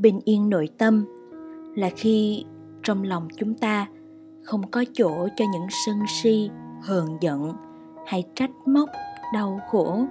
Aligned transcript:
bình 0.00 0.20
yên 0.24 0.50
nội 0.50 0.68
tâm 0.78 1.04
là 1.74 1.90
khi 1.96 2.44
trong 2.82 3.02
lòng 3.02 3.28
chúng 3.36 3.54
ta 3.54 3.86
không 4.44 4.70
có 4.70 4.84
chỗ 4.92 5.28
cho 5.36 5.44
những 5.52 5.66
sân 5.86 5.96
si, 6.08 6.50
hờn 6.82 7.06
giận 7.20 7.52
hay 8.06 8.24
trách 8.34 8.50
móc, 8.66 8.88
đau 9.34 9.60
khổ. 9.70 10.04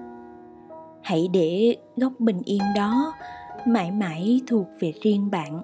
Hãy 1.04 1.28
để 1.34 1.78
góc 1.96 2.13
bình 2.20 2.42
yên 2.46 2.62
đó 2.76 3.13
mãi 3.68 3.91
mãi 3.91 4.41
thuộc 4.47 4.68
về 4.79 4.93
riêng 5.02 5.31
bạn. 5.31 5.61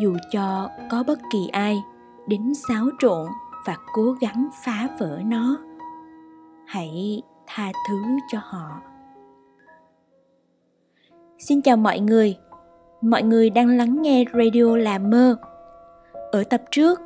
Dù 0.00 0.16
cho 0.32 0.70
có 0.90 1.04
bất 1.06 1.18
kỳ 1.32 1.48
ai 1.52 1.82
đến 2.28 2.52
xáo 2.68 2.86
trộn 2.98 3.26
và 3.66 3.76
cố 3.92 4.14
gắng 4.20 4.48
phá 4.64 4.88
vỡ 4.98 5.20
nó, 5.26 5.58
hãy 6.66 7.22
tha 7.46 7.72
thứ 7.88 8.02
cho 8.32 8.38
họ. 8.42 8.80
Xin 11.38 11.62
chào 11.62 11.76
mọi 11.76 12.00
người 12.00 12.36
mọi 13.00 13.22
người 13.22 13.50
đang 13.50 13.68
lắng 13.68 14.02
nghe 14.02 14.24
radio 14.34 14.76
là 14.76 14.98
mơ. 14.98 15.36
Ở 16.32 16.44
tập 16.44 16.62
trước, 16.70 17.00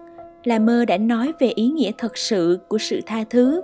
là 0.44 0.58
mơ 0.58 0.84
đã 0.84 0.98
nói 0.98 1.32
về 1.38 1.48
ý 1.48 1.68
nghĩa 1.68 1.90
thật 1.98 2.16
sự 2.16 2.60
của 2.68 2.78
sự 2.78 3.00
tha 3.06 3.24
thứ, 3.30 3.62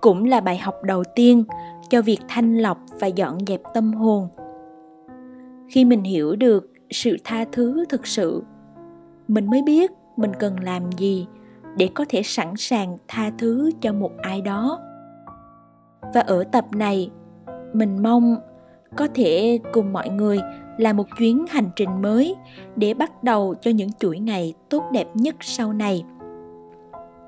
cũng 0.00 0.24
là 0.24 0.40
bài 0.40 0.58
học 0.58 0.82
đầu 0.82 1.04
tiên 1.14 1.44
cho 1.90 2.02
việc 2.02 2.18
thanh 2.28 2.58
lọc 2.58 2.78
và 3.00 3.06
dọn 3.06 3.38
dẹp 3.46 3.60
tâm 3.74 3.92
hồn. 3.92 4.28
Khi 5.68 5.84
mình 5.84 6.02
hiểu 6.02 6.36
được 6.36 6.72
sự 6.90 7.16
tha 7.24 7.44
thứ 7.52 7.84
thực 7.88 8.06
sự, 8.06 8.42
mình 9.28 9.50
mới 9.50 9.62
biết 9.62 9.92
mình 10.16 10.32
cần 10.38 10.60
làm 10.60 10.92
gì 10.92 11.26
để 11.76 11.88
có 11.94 12.04
thể 12.08 12.22
sẵn 12.22 12.56
sàng 12.56 12.96
tha 13.08 13.30
thứ 13.38 13.70
cho 13.80 13.92
một 13.92 14.10
ai 14.22 14.40
đó. 14.40 14.80
Và 16.14 16.20
ở 16.20 16.44
tập 16.44 16.64
này, 16.72 17.10
mình 17.72 18.02
mong 18.02 18.36
có 18.96 19.08
thể 19.14 19.58
cùng 19.72 19.92
mọi 19.92 20.08
người 20.08 20.38
là 20.78 20.92
một 20.92 21.06
chuyến 21.18 21.46
hành 21.48 21.70
trình 21.76 22.02
mới 22.02 22.36
để 22.76 22.94
bắt 22.94 23.24
đầu 23.24 23.54
cho 23.60 23.70
những 23.70 23.92
chuỗi 23.92 24.18
ngày 24.18 24.54
tốt 24.68 24.84
đẹp 24.92 25.08
nhất 25.14 25.36
sau 25.40 25.72
này. 25.72 26.04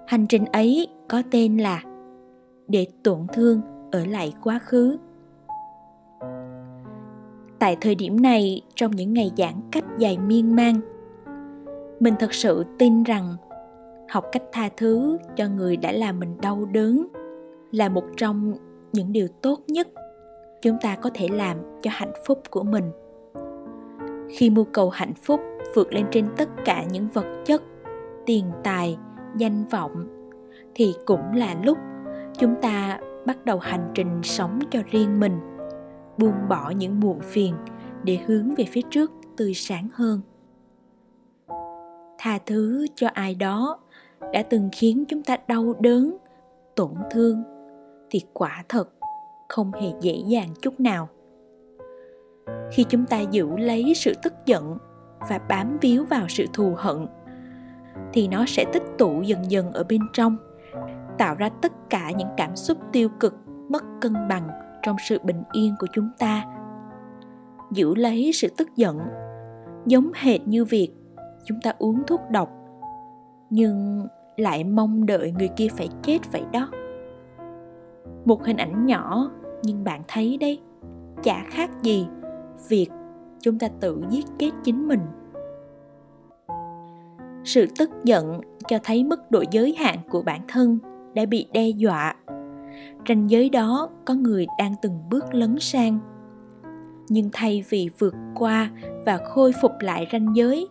Hành 0.06 0.26
trình 0.26 0.44
ấy 0.44 0.88
có 1.08 1.22
tên 1.30 1.58
là 1.58 1.82
để 2.68 2.86
tổn 3.02 3.26
thương 3.32 3.60
ở 3.92 4.06
lại 4.06 4.32
quá 4.42 4.58
khứ. 4.58 4.96
Tại 7.58 7.76
thời 7.80 7.94
điểm 7.94 8.22
này, 8.22 8.62
trong 8.74 8.90
những 8.90 9.12
ngày 9.12 9.30
giãn 9.36 9.54
cách 9.72 9.84
dài 9.98 10.18
miên 10.18 10.56
man, 10.56 10.80
mình 12.00 12.14
thật 12.18 12.34
sự 12.34 12.64
tin 12.78 13.02
rằng 13.02 13.36
học 14.10 14.24
cách 14.32 14.42
tha 14.52 14.68
thứ 14.76 15.18
cho 15.36 15.48
người 15.48 15.76
đã 15.76 15.92
làm 15.92 16.20
mình 16.20 16.40
đau 16.42 16.64
đớn 16.72 17.06
là 17.70 17.88
một 17.88 18.04
trong 18.16 18.54
những 18.92 19.12
điều 19.12 19.28
tốt 19.42 19.60
nhất 19.66 19.88
chúng 20.62 20.76
ta 20.80 20.96
có 20.96 21.10
thể 21.14 21.28
làm 21.28 21.56
cho 21.82 21.90
hạnh 21.94 22.12
phúc 22.26 22.42
của 22.50 22.62
mình. 22.62 22.90
Khi 24.30 24.50
mưu 24.50 24.64
cầu 24.64 24.90
hạnh 24.90 25.14
phúc 25.14 25.40
vượt 25.74 25.92
lên 25.92 26.06
trên 26.10 26.28
tất 26.36 26.48
cả 26.64 26.84
những 26.92 27.08
vật 27.08 27.42
chất, 27.44 27.62
tiền 28.26 28.44
tài, 28.64 28.98
danh 29.36 29.64
vọng, 29.64 30.06
thì 30.74 30.94
cũng 31.06 31.34
là 31.34 31.56
lúc 31.62 31.78
chúng 32.38 32.54
ta 32.62 33.00
bắt 33.26 33.44
đầu 33.44 33.58
hành 33.58 33.90
trình 33.94 34.20
sống 34.22 34.58
cho 34.70 34.80
riêng 34.90 35.20
mình, 35.20 35.40
buông 36.18 36.48
bỏ 36.48 36.70
những 36.70 37.00
muộn 37.00 37.20
phiền 37.20 37.54
để 38.04 38.18
hướng 38.26 38.54
về 38.54 38.64
phía 38.70 38.82
trước 38.90 39.12
tươi 39.36 39.54
sáng 39.54 39.88
hơn. 39.94 40.20
Tha 42.18 42.38
thứ 42.46 42.86
cho 42.94 43.08
ai 43.14 43.34
đó 43.34 43.78
đã 44.32 44.42
từng 44.42 44.68
khiến 44.72 45.04
chúng 45.08 45.22
ta 45.22 45.36
đau 45.48 45.74
đớn, 45.80 46.16
tổn 46.76 46.94
thương 47.10 47.42
thì 48.10 48.20
quả 48.32 48.64
thật 48.68 48.88
không 49.50 49.72
hề 49.72 49.88
dễ 50.00 50.14
dàng 50.26 50.48
chút 50.62 50.80
nào. 50.80 51.08
Khi 52.72 52.84
chúng 52.88 53.06
ta 53.06 53.20
giữ 53.20 53.56
lấy 53.56 53.92
sự 53.96 54.12
tức 54.22 54.32
giận 54.46 54.78
và 55.28 55.38
bám 55.48 55.78
víu 55.80 56.04
vào 56.04 56.28
sự 56.28 56.44
thù 56.52 56.74
hận, 56.76 57.06
thì 58.12 58.28
nó 58.28 58.44
sẽ 58.46 58.64
tích 58.72 58.82
tụ 58.98 59.22
dần 59.22 59.50
dần 59.50 59.72
ở 59.72 59.84
bên 59.88 60.00
trong, 60.12 60.36
tạo 61.18 61.34
ra 61.34 61.48
tất 61.48 61.72
cả 61.90 62.10
những 62.10 62.28
cảm 62.36 62.56
xúc 62.56 62.78
tiêu 62.92 63.08
cực, 63.20 63.34
mất 63.68 63.84
cân 64.00 64.14
bằng 64.28 64.48
trong 64.82 64.96
sự 65.08 65.18
bình 65.24 65.42
yên 65.52 65.74
của 65.78 65.86
chúng 65.92 66.10
ta. 66.18 66.44
Giữ 67.70 67.94
lấy 67.94 68.30
sự 68.34 68.48
tức 68.56 68.68
giận, 68.76 68.98
giống 69.86 70.10
hệt 70.14 70.48
như 70.48 70.64
việc 70.64 70.90
chúng 71.44 71.60
ta 71.60 71.72
uống 71.78 72.02
thuốc 72.06 72.20
độc, 72.30 72.50
nhưng 73.50 74.06
lại 74.36 74.64
mong 74.64 75.06
đợi 75.06 75.32
người 75.38 75.48
kia 75.56 75.68
phải 75.76 75.88
chết 76.02 76.18
vậy 76.32 76.42
đó. 76.52 76.70
Một 78.24 78.44
hình 78.44 78.56
ảnh 78.56 78.86
nhỏ 78.86 79.30
nhưng 79.62 79.84
bạn 79.84 80.02
thấy 80.08 80.36
đấy, 80.40 80.60
chả 81.22 81.44
khác 81.50 81.70
gì 81.82 82.06
việc 82.68 82.88
chúng 83.40 83.58
ta 83.58 83.68
tự 83.80 84.02
giết 84.10 84.24
chết 84.38 84.50
chính 84.64 84.88
mình. 84.88 85.00
Sự 87.44 87.66
tức 87.78 87.90
giận 88.04 88.40
cho 88.68 88.78
thấy 88.82 89.04
mức 89.04 89.30
độ 89.30 89.44
giới 89.50 89.74
hạn 89.78 89.98
của 90.10 90.22
bản 90.22 90.40
thân 90.48 90.78
đã 91.14 91.26
bị 91.26 91.46
đe 91.52 91.68
dọa. 91.68 92.14
Ranh 93.08 93.30
giới 93.30 93.50
đó 93.50 93.88
có 94.04 94.14
người 94.14 94.46
đang 94.58 94.74
từng 94.82 94.98
bước 95.10 95.34
lấn 95.34 95.56
sang. 95.60 95.98
Nhưng 97.08 97.30
thay 97.32 97.64
vì 97.68 97.90
vượt 97.98 98.14
qua 98.34 98.70
và 99.06 99.18
khôi 99.24 99.52
phục 99.62 99.72
lại 99.80 100.06
ranh 100.12 100.36
giới, 100.36 100.68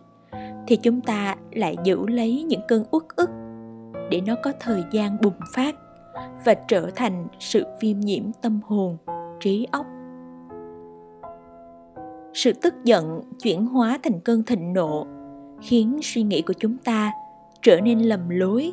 thì 0.66 0.76
chúng 0.76 1.00
ta 1.00 1.36
lại 1.52 1.76
giữ 1.84 2.06
lấy 2.06 2.42
những 2.42 2.60
cơn 2.68 2.84
uất 2.90 3.02
ức 3.16 3.30
để 4.10 4.20
nó 4.26 4.34
có 4.42 4.52
thời 4.60 4.84
gian 4.92 5.16
bùng 5.22 5.40
phát 5.54 5.76
và 6.44 6.54
trở 6.54 6.90
thành 6.96 7.26
sự 7.38 7.64
viêm 7.80 8.00
nhiễm 8.00 8.22
tâm 8.42 8.60
hồn, 8.66 8.96
trí 9.40 9.66
óc. 9.70 9.86
Sự 12.34 12.52
tức 12.52 12.74
giận 12.84 13.20
chuyển 13.42 13.66
hóa 13.66 13.98
thành 14.02 14.20
cơn 14.20 14.42
thịnh 14.42 14.72
nộ 14.72 15.06
khiến 15.62 15.98
suy 16.02 16.22
nghĩ 16.22 16.42
của 16.42 16.52
chúng 16.52 16.76
ta 16.84 17.12
trở 17.62 17.80
nên 17.80 17.98
lầm 17.98 18.28
lối 18.28 18.72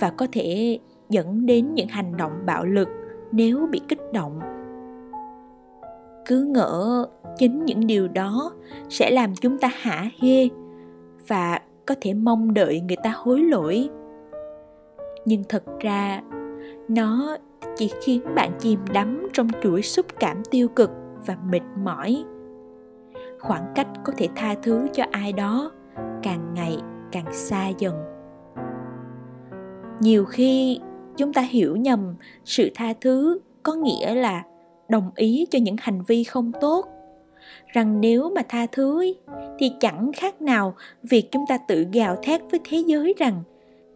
và 0.00 0.10
có 0.10 0.26
thể 0.32 0.78
dẫn 1.08 1.46
đến 1.46 1.74
những 1.74 1.88
hành 1.88 2.16
động 2.16 2.32
bạo 2.46 2.64
lực 2.64 2.88
nếu 3.32 3.68
bị 3.70 3.80
kích 3.88 4.12
động. 4.12 4.40
Cứ 6.26 6.44
ngỡ 6.44 7.06
chính 7.38 7.64
những 7.64 7.86
điều 7.86 8.08
đó 8.08 8.52
sẽ 8.88 9.10
làm 9.10 9.34
chúng 9.34 9.58
ta 9.58 9.68
hả 9.74 10.10
hê 10.20 10.48
và 11.28 11.60
có 11.86 11.94
thể 12.00 12.14
mong 12.14 12.54
đợi 12.54 12.80
người 12.80 12.96
ta 13.02 13.12
hối 13.14 13.42
lỗi. 13.42 13.88
Nhưng 15.24 15.42
thật 15.48 15.64
ra 15.80 16.22
nó 16.88 17.36
chỉ 17.76 17.90
khiến 18.02 18.22
bạn 18.34 18.52
chìm 18.58 18.80
đắm 18.92 19.28
trong 19.32 19.48
chuỗi 19.62 19.82
xúc 19.82 20.06
cảm 20.20 20.42
tiêu 20.50 20.68
cực 20.68 20.90
và 21.26 21.36
mệt 21.50 21.62
mỏi. 21.84 22.24
Khoảng 23.40 23.72
cách 23.74 23.88
có 24.04 24.12
thể 24.16 24.28
tha 24.36 24.54
thứ 24.62 24.86
cho 24.92 25.04
ai 25.10 25.32
đó 25.32 25.72
càng 26.22 26.54
ngày 26.54 26.78
càng 27.12 27.32
xa 27.32 27.68
dần. 27.68 27.94
Nhiều 30.00 30.24
khi, 30.24 30.80
chúng 31.16 31.32
ta 31.32 31.42
hiểu 31.42 31.76
nhầm 31.76 32.14
sự 32.44 32.70
tha 32.74 32.92
thứ 33.00 33.38
có 33.62 33.74
nghĩa 33.74 34.14
là 34.14 34.42
đồng 34.88 35.10
ý 35.16 35.46
cho 35.50 35.58
những 35.62 35.76
hành 35.78 36.02
vi 36.02 36.24
không 36.24 36.52
tốt. 36.60 36.86
Rằng 37.66 38.00
nếu 38.00 38.30
mà 38.30 38.42
tha 38.48 38.66
thứ 38.72 39.04
thì 39.58 39.72
chẳng 39.80 40.10
khác 40.16 40.42
nào 40.42 40.74
việc 41.02 41.28
chúng 41.30 41.44
ta 41.48 41.58
tự 41.58 41.86
gào 41.92 42.16
thét 42.22 42.40
với 42.50 42.60
thế 42.64 42.78
giới 42.86 43.14
rằng 43.18 43.42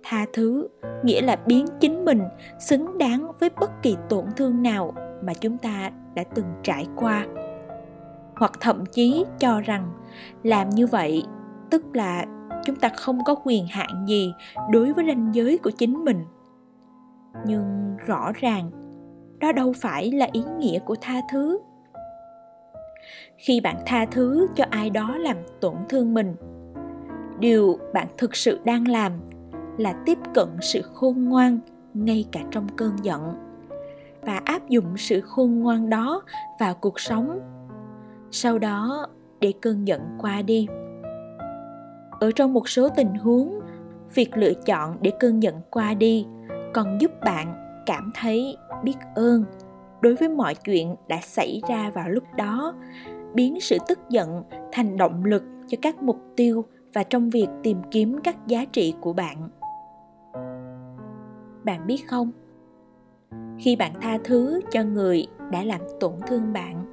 tha 0.09 0.27
thứ, 0.33 0.69
nghĩa 1.03 1.23
là 1.23 1.37
biến 1.47 1.67
chính 1.81 2.05
mình 2.05 2.23
xứng 2.59 2.99
đáng 2.99 3.33
với 3.41 3.51
bất 3.61 3.71
kỳ 3.83 3.97
tổn 4.09 4.25
thương 4.37 4.63
nào 4.63 4.95
mà 5.23 5.35
chúng 5.35 5.59
ta 5.59 5.91
đã 6.15 6.25
từng 6.35 6.47
trải 6.63 6.87
qua. 6.97 7.27
Hoặc 8.37 8.53
thậm 8.61 8.87
chí 8.87 9.25
cho 9.39 9.61
rằng 9.61 9.91
làm 10.43 10.71
như 10.71 10.87
vậy 10.87 11.23
tức 11.71 11.85
là 11.93 12.25
chúng 12.65 12.77
ta 12.77 12.89
không 12.89 13.25
có 13.25 13.35
quyền 13.45 13.67
hạn 13.67 14.05
gì 14.07 14.35
đối 14.71 14.93
với 14.93 15.05
ranh 15.07 15.31
giới 15.35 15.59
của 15.59 15.71
chính 15.71 16.05
mình. 16.05 16.25
Nhưng 17.47 17.97
rõ 18.07 18.33
ràng, 18.41 18.71
đó 19.41 19.53
đâu 19.53 19.73
phải 19.81 20.13
là 20.13 20.29
ý 20.33 20.43
nghĩa 20.59 20.79
của 20.79 20.97
tha 21.01 21.21
thứ. 21.33 21.59
Khi 23.37 23.61
bạn 23.61 23.77
tha 23.87 24.07
thứ 24.11 24.49
cho 24.57 24.65
ai 24.71 24.91
đó 24.91 25.17
làm 25.17 25.37
tổn 25.61 25.75
thương 25.89 26.15
mình, 26.15 26.35
điều 27.39 27.79
bạn 27.95 28.07
thực 28.17 28.37
sự 28.37 28.61
đang 28.65 28.89
làm 28.89 29.13
là 29.79 29.95
tiếp 30.07 30.19
cận 30.35 30.49
sự 30.61 30.83
khôn 30.83 31.25
ngoan 31.25 31.59
ngay 31.95 32.25
cả 32.33 32.41
trong 32.51 32.67
cơn 32.77 32.97
giận. 33.03 33.35
Và 34.23 34.41
áp 34.45 34.69
dụng 34.69 34.97
sự 34.97 35.21
khôn 35.21 35.61
ngoan 35.61 35.91
đó 35.91 36.23
vào 36.61 36.75
cuộc 36.75 37.01
sống. 37.01 37.41
Sau 38.31 38.59
đó, 38.59 39.07
để 39.41 39.53
cơn 39.61 39.89
giận 39.89 40.01
qua 40.19 40.43
đi. 40.43 40.67
Ở 42.21 42.31
trong 42.37 42.53
một 42.53 42.69
số 42.69 42.89
tình 42.89 43.15
huống, 43.15 43.61
việc 44.15 44.37
lựa 44.37 44.53
chọn 44.67 44.97
để 45.01 45.13
cơn 45.21 45.43
giận 45.43 45.55
qua 45.71 45.95
đi 45.95 46.27
còn 46.75 47.01
giúp 47.01 47.11
bạn 47.25 47.55
cảm 47.87 48.11
thấy 48.15 48.57
biết 48.85 48.97
ơn 49.15 49.45
đối 50.01 50.15
với 50.15 50.29
mọi 50.29 50.55
chuyện 50.55 50.95
đã 51.09 51.19
xảy 51.23 51.63
ra 51.69 51.91
vào 51.91 52.09
lúc 52.09 52.25
đó, 52.37 52.75
biến 53.35 53.61
sự 53.61 53.79
tức 53.89 53.99
giận 54.11 54.43
thành 54.73 54.97
động 54.97 55.25
lực 55.25 55.43
cho 55.69 55.79
các 55.83 56.03
mục 56.03 56.19
tiêu 56.37 56.65
và 56.95 57.03
trong 57.03 57.31
việc 57.31 57.49
tìm 57.63 57.79
kiếm 57.91 58.19
các 58.25 58.47
giá 58.47 58.65
trị 58.65 58.95
của 59.01 59.13
bạn 59.13 59.49
bạn 61.69 61.87
biết 61.87 62.09
không? 62.09 62.31
Khi 63.59 63.77
bạn 63.77 63.93
tha 64.01 64.19
thứ 64.25 64.61
cho 64.71 64.83
người 64.85 65.27
đã 65.53 65.65
làm 65.65 65.81
tổn 66.01 66.13
thương 66.27 66.53
bạn, 66.53 66.85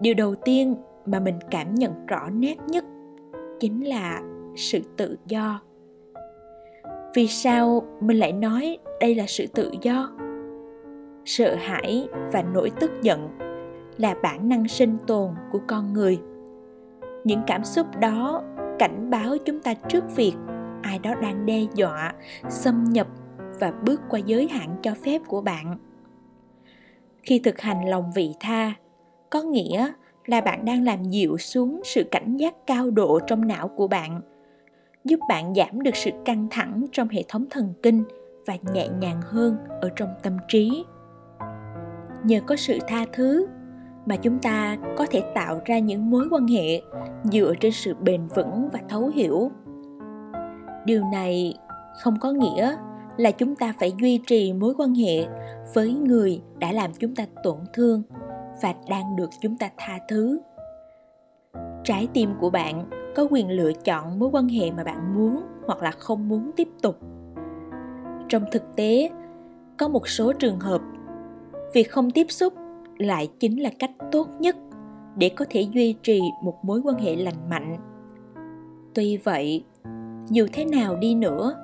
điều 0.00 0.14
đầu 0.14 0.34
tiên 0.34 0.76
mà 1.06 1.20
mình 1.20 1.38
cảm 1.50 1.74
nhận 1.74 2.06
rõ 2.06 2.30
nét 2.30 2.56
nhất 2.68 2.84
chính 3.60 3.88
là 3.88 4.22
sự 4.56 4.80
tự 4.96 5.16
do. 5.26 5.60
Vì 7.14 7.26
sao 7.26 7.82
mình 8.00 8.18
lại 8.18 8.32
nói 8.32 8.78
đây 9.00 9.14
là 9.14 9.24
sự 9.26 9.46
tự 9.54 9.72
do? 9.80 10.10
Sợ 11.24 11.54
hãi 11.54 12.08
và 12.32 12.42
nỗi 12.42 12.70
tức 12.80 12.90
giận 13.02 13.28
là 13.96 14.14
bản 14.22 14.48
năng 14.48 14.68
sinh 14.68 14.96
tồn 15.06 15.30
của 15.52 15.60
con 15.66 15.92
người. 15.92 16.20
Những 17.24 17.40
cảm 17.46 17.64
xúc 17.64 17.86
đó 18.00 18.42
cảnh 18.78 19.10
báo 19.10 19.36
chúng 19.44 19.60
ta 19.60 19.74
trước 19.74 20.16
việc 20.16 20.34
ai 20.82 20.98
đó 20.98 21.14
đang 21.22 21.46
đe 21.46 21.60
dọa, 21.74 22.14
xâm 22.48 22.84
nhập 22.84 23.06
và 23.60 23.70
bước 23.70 24.00
qua 24.10 24.20
giới 24.26 24.48
hạn 24.48 24.76
cho 24.82 24.94
phép 25.04 25.20
của 25.26 25.40
bạn. 25.40 25.76
Khi 27.22 27.38
thực 27.38 27.60
hành 27.60 27.88
lòng 27.88 28.10
vị 28.14 28.34
tha, 28.40 28.72
có 29.30 29.42
nghĩa 29.42 29.92
là 30.26 30.40
bạn 30.40 30.64
đang 30.64 30.84
làm 30.84 31.04
dịu 31.04 31.38
xuống 31.38 31.80
sự 31.84 32.04
cảnh 32.10 32.36
giác 32.36 32.66
cao 32.66 32.90
độ 32.90 33.20
trong 33.26 33.46
não 33.46 33.68
của 33.68 33.88
bạn, 33.88 34.20
giúp 35.04 35.20
bạn 35.28 35.54
giảm 35.54 35.82
được 35.82 35.96
sự 35.96 36.10
căng 36.24 36.46
thẳng 36.50 36.84
trong 36.92 37.08
hệ 37.08 37.24
thống 37.28 37.46
thần 37.50 37.74
kinh 37.82 38.04
và 38.46 38.56
nhẹ 38.72 38.88
nhàng 38.88 39.20
hơn 39.22 39.56
ở 39.80 39.90
trong 39.96 40.08
tâm 40.22 40.36
trí. 40.48 40.84
Nhờ 42.24 42.40
có 42.46 42.56
sự 42.56 42.78
tha 42.88 43.04
thứ 43.12 43.46
mà 44.06 44.16
chúng 44.16 44.38
ta 44.38 44.76
có 44.96 45.06
thể 45.10 45.22
tạo 45.34 45.60
ra 45.64 45.78
những 45.78 46.10
mối 46.10 46.28
quan 46.30 46.46
hệ 46.46 46.82
dựa 47.24 47.54
trên 47.60 47.72
sự 47.72 47.94
bền 47.94 48.26
vững 48.26 48.68
và 48.72 48.80
thấu 48.88 49.08
hiểu. 49.14 49.50
Điều 50.84 51.04
này 51.12 51.54
không 52.02 52.18
có 52.20 52.32
nghĩa 52.32 52.76
là 53.16 53.30
chúng 53.30 53.56
ta 53.56 53.74
phải 53.78 53.92
duy 54.00 54.18
trì 54.26 54.52
mối 54.52 54.74
quan 54.78 54.94
hệ 54.94 55.26
với 55.74 55.92
người 55.92 56.42
đã 56.58 56.72
làm 56.72 56.90
chúng 56.98 57.14
ta 57.14 57.26
tổn 57.42 57.58
thương 57.72 58.02
và 58.62 58.74
đang 58.88 59.16
được 59.16 59.30
chúng 59.40 59.56
ta 59.56 59.70
tha 59.76 59.98
thứ. 60.08 60.40
Trái 61.84 62.08
tim 62.12 62.30
của 62.40 62.50
bạn 62.50 62.90
có 63.16 63.26
quyền 63.30 63.50
lựa 63.50 63.72
chọn 63.72 64.18
mối 64.18 64.28
quan 64.32 64.48
hệ 64.48 64.70
mà 64.70 64.84
bạn 64.84 65.14
muốn 65.14 65.42
hoặc 65.66 65.82
là 65.82 65.90
không 65.90 66.28
muốn 66.28 66.50
tiếp 66.56 66.68
tục. 66.82 66.96
Trong 68.28 68.44
thực 68.52 68.76
tế, 68.76 69.10
có 69.76 69.88
một 69.88 70.08
số 70.08 70.32
trường 70.32 70.60
hợp, 70.60 70.80
việc 71.72 71.90
không 71.90 72.10
tiếp 72.10 72.26
xúc 72.30 72.54
lại 72.98 73.30
chính 73.40 73.62
là 73.62 73.70
cách 73.78 73.90
tốt 74.12 74.28
nhất 74.38 74.56
để 75.16 75.28
có 75.28 75.44
thể 75.50 75.60
duy 75.60 75.94
trì 76.02 76.20
một 76.42 76.64
mối 76.64 76.80
quan 76.84 76.96
hệ 76.96 77.16
lành 77.16 77.48
mạnh. 77.50 77.76
Tuy 78.94 79.16
vậy, 79.16 79.64
dù 80.30 80.46
thế 80.52 80.64
nào 80.64 80.96
đi 80.96 81.14
nữa 81.14 81.63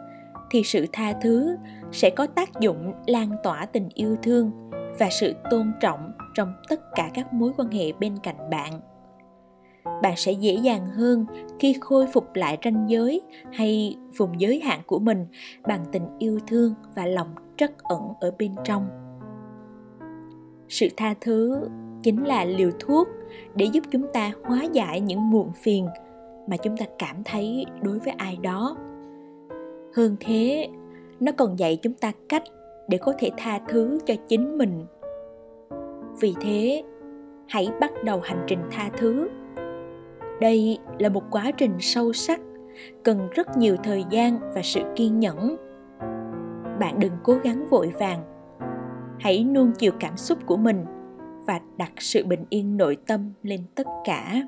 thì 0.50 0.62
sự 0.64 0.86
tha 0.92 1.12
thứ 1.22 1.56
sẽ 1.92 2.10
có 2.10 2.26
tác 2.26 2.60
dụng 2.60 2.92
lan 3.06 3.30
tỏa 3.42 3.66
tình 3.66 3.88
yêu 3.94 4.16
thương 4.22 4.70
và 4.98 5.08
sự 5.10 5.34
tôn 5.50 5.72
trọng 5.80 6.12
trong 6.34 6.54
tất 6.68 6.80
cả 6.94 7.10
các 7.14 7.32
mối 7.32 7.52
quan 7.56 7.70
hệ 7.70 7.92
bên 7.92 8.18
cạnh 8.22 8.50
bạn. 8.50 8.80
Bạn 10.02 10.16
sẽ 10.16 10.32
dễ 10.32 10.54
dàng 10.54 10.86
hơn 10.86 11.26
khi 11.58 11.76
khôi 11.80 12.06
phục 12.06 12.34
lại 12.34 12.58
ranh 12.64 12.84
giới 12.88 13.20
hay 13.52 13.96
vùng 14.16 14.40
giới 14.40 14.60
hạn 14.60 14.80
của 14.86 14.98
mình 14.98 15.26
bằng 15.66 15.84
tình 15.92 16.06
yêu 16.18 16.38
thương 16.46 16.74
và 16.94 17.06
lòng 17.06 17.34
trắc 17.56 17.72
ẩn 17.82 18.00
ở 18.20 18.30
bên 18.38 18.54
trong. 18.64 18.88
Sự 20.68 20.88
tha 20.96 21.14
thứ 21.20 21.68
chính 22.02 22.24
là 22.24 22.44
liều 22.44 22.70
thuốc 22.80 23.08
để 23.54 23.66
giúp 23.72 23.84
chúng 23.90 24.06
ta 24.12 24.32
hóa 24.44 24.62
giải 24.72 25.00
những 25.00 25.30
muộn 25.30 25.52
phiền 25.52 25.86
mà 26.48 26.56
chúng 26.56 26.76
ta 26.76 26.86
cảm 26.98 27.16
thấy 27.24 27.66
đối 27.82 27.98
với 27.98 28.14
ai 28.16 28.36
đó 28.36 28.76
hơn 29.94 30.16
thế, 30.20 30.68
nó 31.20 31.32
còn 31.32 31.58
dạy 31.58 31.78
chúng 31.82 31.94
ta 31.94 32.12
cách 32.28 32.42
để 32.88 32.98
có 32.98 33.12
thể 33.18 33.30
tha 33.36 33.60
thứ 33.68 33.98
cho 34.06 34.14
chính 34.28 34.58
mình. 34.58 34.86
Vì 36.20 36.34
thế, 36.40 36.82
hãy 37.48 37.68
bắt 37.80 37.92
đầu 38.04 38.20
hành 38.20 38.44
trình 38.46 38.60
tha 38.70 38.90
thứ. 38.98 39.28
Đây 40.40 40.78
là 40.98 41.08
một 41.08 41.22
quá 41.30 41.50
trình 41.56 41.74
sâu 41.78 42.12
sắc, 42.12 42.40
cần 43.02 43.28
rất 43.30 43.56
nhiều 43.56 43.76
thời 43.84 44.04
gian 44.10 44.40
và 44.54 44.62
sự 44.62 44.80
kiên 44.96 45.20
nhẫn. 45.20 45.56
Bạn 46.80 46.98
đừng 46.98 47.12
cố 47.22 47.34
gắng 47.42 47.66
vội 47.70 47.92
vàng. 47.98 48.22
Hãy 49.18 49.44
nuông 49.44 49.72
chiều 49.78 49.92
cảm 50.00 50.16
xúc 50.16 50.38
của 50.46 50.56
mình 50.56 50.84
và 51.46 51.60
đặt 51.76 51.92
sự 51.96 52.24
bình 52.26 52.44
yên 52.50 52.76
nội 52.76 52.96
tâm 53.06 53.32
lên 53.42 53.60
tất 53.74 53.86
cả 54.04 54.42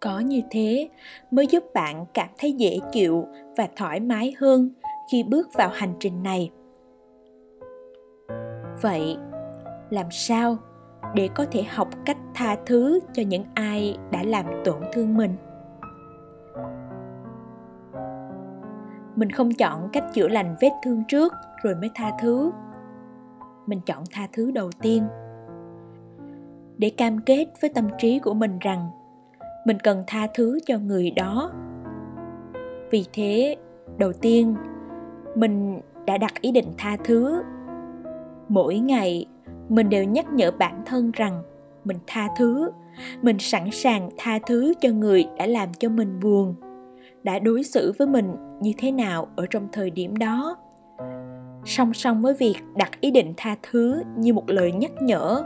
có 0.00 0.20
như 0.20 0.40
thế, 0.50 0.88
mới 1.30 1.46
giúp 1.46 1.64
bạn 1.74 2.06
cảm 2.14 2.28
thấy 2.38 2.52
dễ 2.52 2.78
chịu 2.92 3.26
và 3.56 3.68
thoải 3.76 4.00
mái 4.00 4.34
hơn 4.38 4.70
khi 5.12 5.22
bước 5.22 5.48
vào 5.54 5.70
hành 5.72 5.94
trình 6.00 6.22
này. 6.22 6.50
Vậy, 8.82 9.16
làm 9.90 10.06
sao 10.10 10.56
để 11.14 11.28
có 11.34 11.44
thể 11.50 11.62
học 11.62 11.88
cách 12.04 12.18
tha 12.34 12.56
thứ 12.66 13.00
cho 13.12 13.22
những 13.22 13.44
ai 13.54 13.96
đã 14.10 14.22
làm 14.22 14.46
tổn 14.64 14.82
thương 14.92 15.16
mình? 15.16 15.34
Mình 19.16 19.30
không 19.30 19.54
chọn 19.54 19.88
cách 19.92 20.04
chữa 20.14 20.28
lành 20.28 20.56
vết 20.60 20.72
thương 20.84 21.02
trước 21.08 21.32
rồi 21.62 21.74
mới 21.74 21.90
tha 21.94 22.10
thứ. 22.20 22.50
Mình 23.66 23.80
chọn 23.86 24.04
tha 24.12 24.28
thứ 24.32 24.50
đầu 24.50 24.70
tiên. 24.82 25.02
Để 26.78 26.90
cam 26.90 27.18
kết 27.18 27.46
với 27.60 27.70
tâm 27.74 27.88
trí 27.98 28.18
của 28.18 28.34
mình 28.34 28.58
rằng 28.58 28.90
mình 29.66 29.78
cần 29.78 30.04
tha 30.06 30.26
thứ 30.34 30.58
cho 30.66 30.78
người 30.78 31.10
đó. 31.10 31.50
Vì 32.90 33.04
thế, 33.12 33.56
đầu 33.98 34.12
tiên, 34.12 34.54
mình 35.34 35.80
đã 36.06 36.18
đặt 36.18 36.40
ý 36.40 36.52
định 36.52 36.68
tha 36.78 36.96
thứ. 37.04 37.42
Mỗi 38.48 38.78
ngày, 38.78 39.26
mình 39.68 39.88
đều 39.88 40.04
nhắc 40.04 40.32
nhở 40.32 40.50
bản 40.50 40.82
thân 40.86 41.10
rằng 41.10 41.42
mình 41.84 41.98
tha 42.06 42.28
thứ. 42.38 42.70
Mình 43.22 43.38
sẵn 43.38 43.70
sàng 43.70 44.10
tha 44.18 44.38
thứ 44.46 44.72
cho 44.80 44.88
người 44.88 45.26
đã 45.38 45.46
làm 45.46 45.68
cho 45.78 45.88
mình 45.88 46.20
buồn, 46.20 46.54
đã 47.22 47.38
đối 47.38 47.64
xử 47.64 47.92
với 47.98 48.06
mình 48.06 48.32
như 48.60 48.72
thế 48.78 48.90
nào 48.90 49.28
ở 49.36 49.46
trong 49.50 49.68
thời 49.72 49.90
điểm 49.90 50.16
đó. 50.16 50.56
Song 51.64 51.94
song 51.94 52.22
với 52.22 52.34
việc 52.34 52.56
đặt 52.76 52.90
ý 53.00 53.10
định 53.10 53.34
tha 53.36 53.56
thứ 53.70 54.02
như 54.16 54.34
một 54.34 54.50
lời 54.50 54.72
nhắc 54.72 54.90
nhở, 55.02 55.44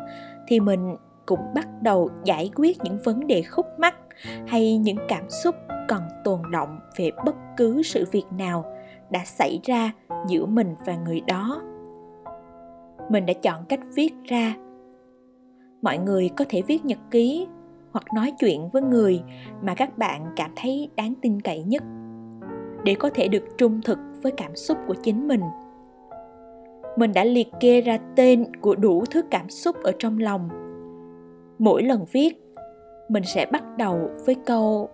thì 0.48 0.60
mình 0.60 0.96
cũng 1.26 1.40
bắt 1.54 1.68
đầu 1.82 2.10
giải 2.24 2.50
quyết 2.56 2.78
những 2.84 2.98
vấn 3.04 3.26
đề 3.26 3.42
khúc 3.42 3.66
mắc 3.78 3.94
hay 4.46 4.78
những 4.78 4.96
cảm 5.08 5.30
xúc 5.30 5.54
còn 5.88 6.02
tồn 6.24 6.40
động 6.50 6.78
về 6.96 7.10
bất 7.24 7.36
cứ 7.56 7.82
sự 7.82 8.04
việc 8.12 8.24
nào 8.38 8.64
đã 9.10 9.20
xảy 9.24 9.60
ra 9.64 9.92
giữa 10.28 10.46
mình 10.46 10.74
và 10.86 10.96
người 10.96 11.20
đó. 11.20 11.62
Mình 13.10 13.26
đã 13.26 13.32
chọn 13.42 13.64
cách 13.68 13.80
viết 13.94 14.14
ra. 14.24 14.54
Mọi 15.82 15.98
người 15.98 16.30
có 16.36 16.44
thể 16.48 16.62
viết 16.62 16.84
nhật 16.84 16.98
ký 17.10 17.46
hoặc 17.92 18.04
nói 18.14 18.32
chuyện 18.38 18.68
với 18.72 18.82
người 18.82 19.22
mà 19.62 19.74
các 19.74 19.98
bạn 19.98 20.26
cảm 20.36 20.50
thấy 20.56 20.90
đáng 20.96 21.14
tin 21.22 21.40
cậy 21.40 21.62
nhất 21.62 21.82
để 22.84 22.94
có 22.98 23.10
thể 23.14 23.28
được 23.28 23.44
trung 23.58 23.80
thực 23.84 23.98
với 24.22 24.32
cảm 24.32 24.56
xúc 24.56 24.78
của 24.86 24.94
chính 25.02 25.28
mình. 25.28 25.40
Mình 26.96 27.12
đã 27.12 27.24
liệt 27.24 27.48
kê 27.60 27.80
ra 27.80 27.98
tên 28.16 28.56
của 28.60 28.74
đủ 28.74 29.04
thứ 29.10 29.22
cảm 29.30 29.48
xúc 29.48 29.76
ở 29.82 29.92
trong 29.98 30.18
lòng. 30.18 30.48
Mỗi 31.58 31.82
lần 31.82 32.04
viết 32.12 32.49
mình 33.10 33.22
sẽ 33.24 33.46
bắt 33.52 33.64
đầu 33.78 34.10
với 34.26 34.34
câu 34.46 34.88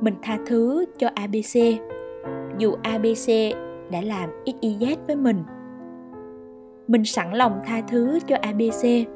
mình 0.00 0.14
tha 0.22 0.38
thứ 0.46 0.84
cho 0.98 1.08
abc 1.14 1.80
dù 2.58 2.74
abc 2.82 3.56
đã 3.90 4.00
làm 4.00 4.30
xyz 4.44 4.96
với 5.06 5.16
mình 5.16 5.42
mình 6.88 7.04
sẵn 7.04 7.32
lòng 7.32 7.60
tha 7.66 7.80
thứ 7.88 8.18
cho 8.26 8.36
abc 8.42 9.08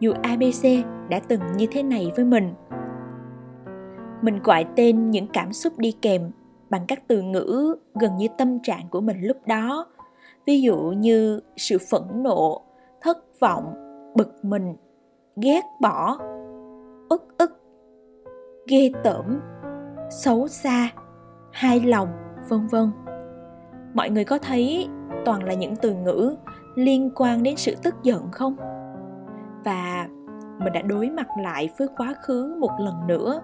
dù 0.00 0.12
abc 0.22 0.86
đã 1.08 1.20
từng 1.28 1.40
như 1.56 1.66
thế 1.72 1.82
này 1.82 2.12
với 2.16 2.24
mình 2.24 2.54
mình 4.22 4.42
gọi 4.42 4.66
tên 4.76 5.10
những 5.10 5.26
cảm 5.32 5.52
xúc 5.52 5.78
đi 5.78 5.92
kèm 6.02 6.30
bằng 6.70 6.84
các 6.88 7.02
từ 7.08 7.22
ngữ 7.22 7.76
gần 7.94 8.16
như 8.16 8.26
tâm 8.38 8.58
trạng 8.62 8.88
của 8.90 9.00
mình 9.00 9.16
lúc 9.20 9.36
đó. 9.46 9.86
Ví 10.46 10.60
dụ 10.60 10.76
như 10.76 11.40
sự 11.56 11.78
phẫn 11.90 12.02
nộ, 12.22 12.62
thất 13.00 13.40
vọng, 13.40 13.74
bực 14.14 14.44
mình, 14.44 14.74
ghét 15.36 15.62
bỏ 15.80 16.18
ức 17.08 17.38
ức, 17.38 17.50
ghê 18.66 18.90
tởm, 19.04 19.40
xấu 20.10 20.48
xa 20.48 20.88
hai 21.52 21.80
lòng, 21.80 22.08
vân 22.48 22.66
vân. 22.66 22.90
Mọi 23.94 24.10
người 24.10 24.24
có 24.24 24.38
thấy 24.38 24.88
toàn 25.24 25.44
là 25.44 25.54
những 25.54 25.76
từ 25.76 25.94
ngữ 25.94 26.36
liên 26.74 27.10
quan 27.14 27.42
đến 27.42 27.56
sự 27.56 27.74
tức 27.82 27.94
giận 28.02 28.30
không? 28.32 28.56
Và 29.64 30.08
mình 30.58 30.72
đã 30.72 30.82
đối 30.82 31.10
mặt 31.10 31.26
lại 31.42 31.70
với 31.78 31.88
quá 31.96 32.14
khứ 32.22 32.56
một 32.60 32.70
lần 32.80 33.06
nữa 33.06 33.40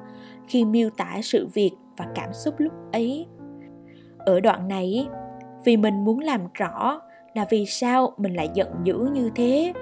khi 0.47 0.65
miêu 0.65 0.91
tả 0.91 1.19
sự 1.23 1.49
việc 1.55 1.73
và 1.97 2.07
cảm 2.15 2.33
xúc 2.33 2.55
lúc 2.59 2.73
ấy. 2.93 3.27
Ở 4.19 4.41
đoạn 4.41 4.69
này, 4.69 5.09
vì 5.65 5.77
mình 5.77 6.05
muốn 6.05 6.19
làm 6.19 6.41
rõ 6.55 7.01
là 7.35 7.47
vì 7.51 7.67
sao 7.67 8.13
mình 8.17 8.35
lại 8.35 8.51
giận 8.55 8.69
dữ 8.85 9.09
như 9.13 9.31
thế. 9.35 9.73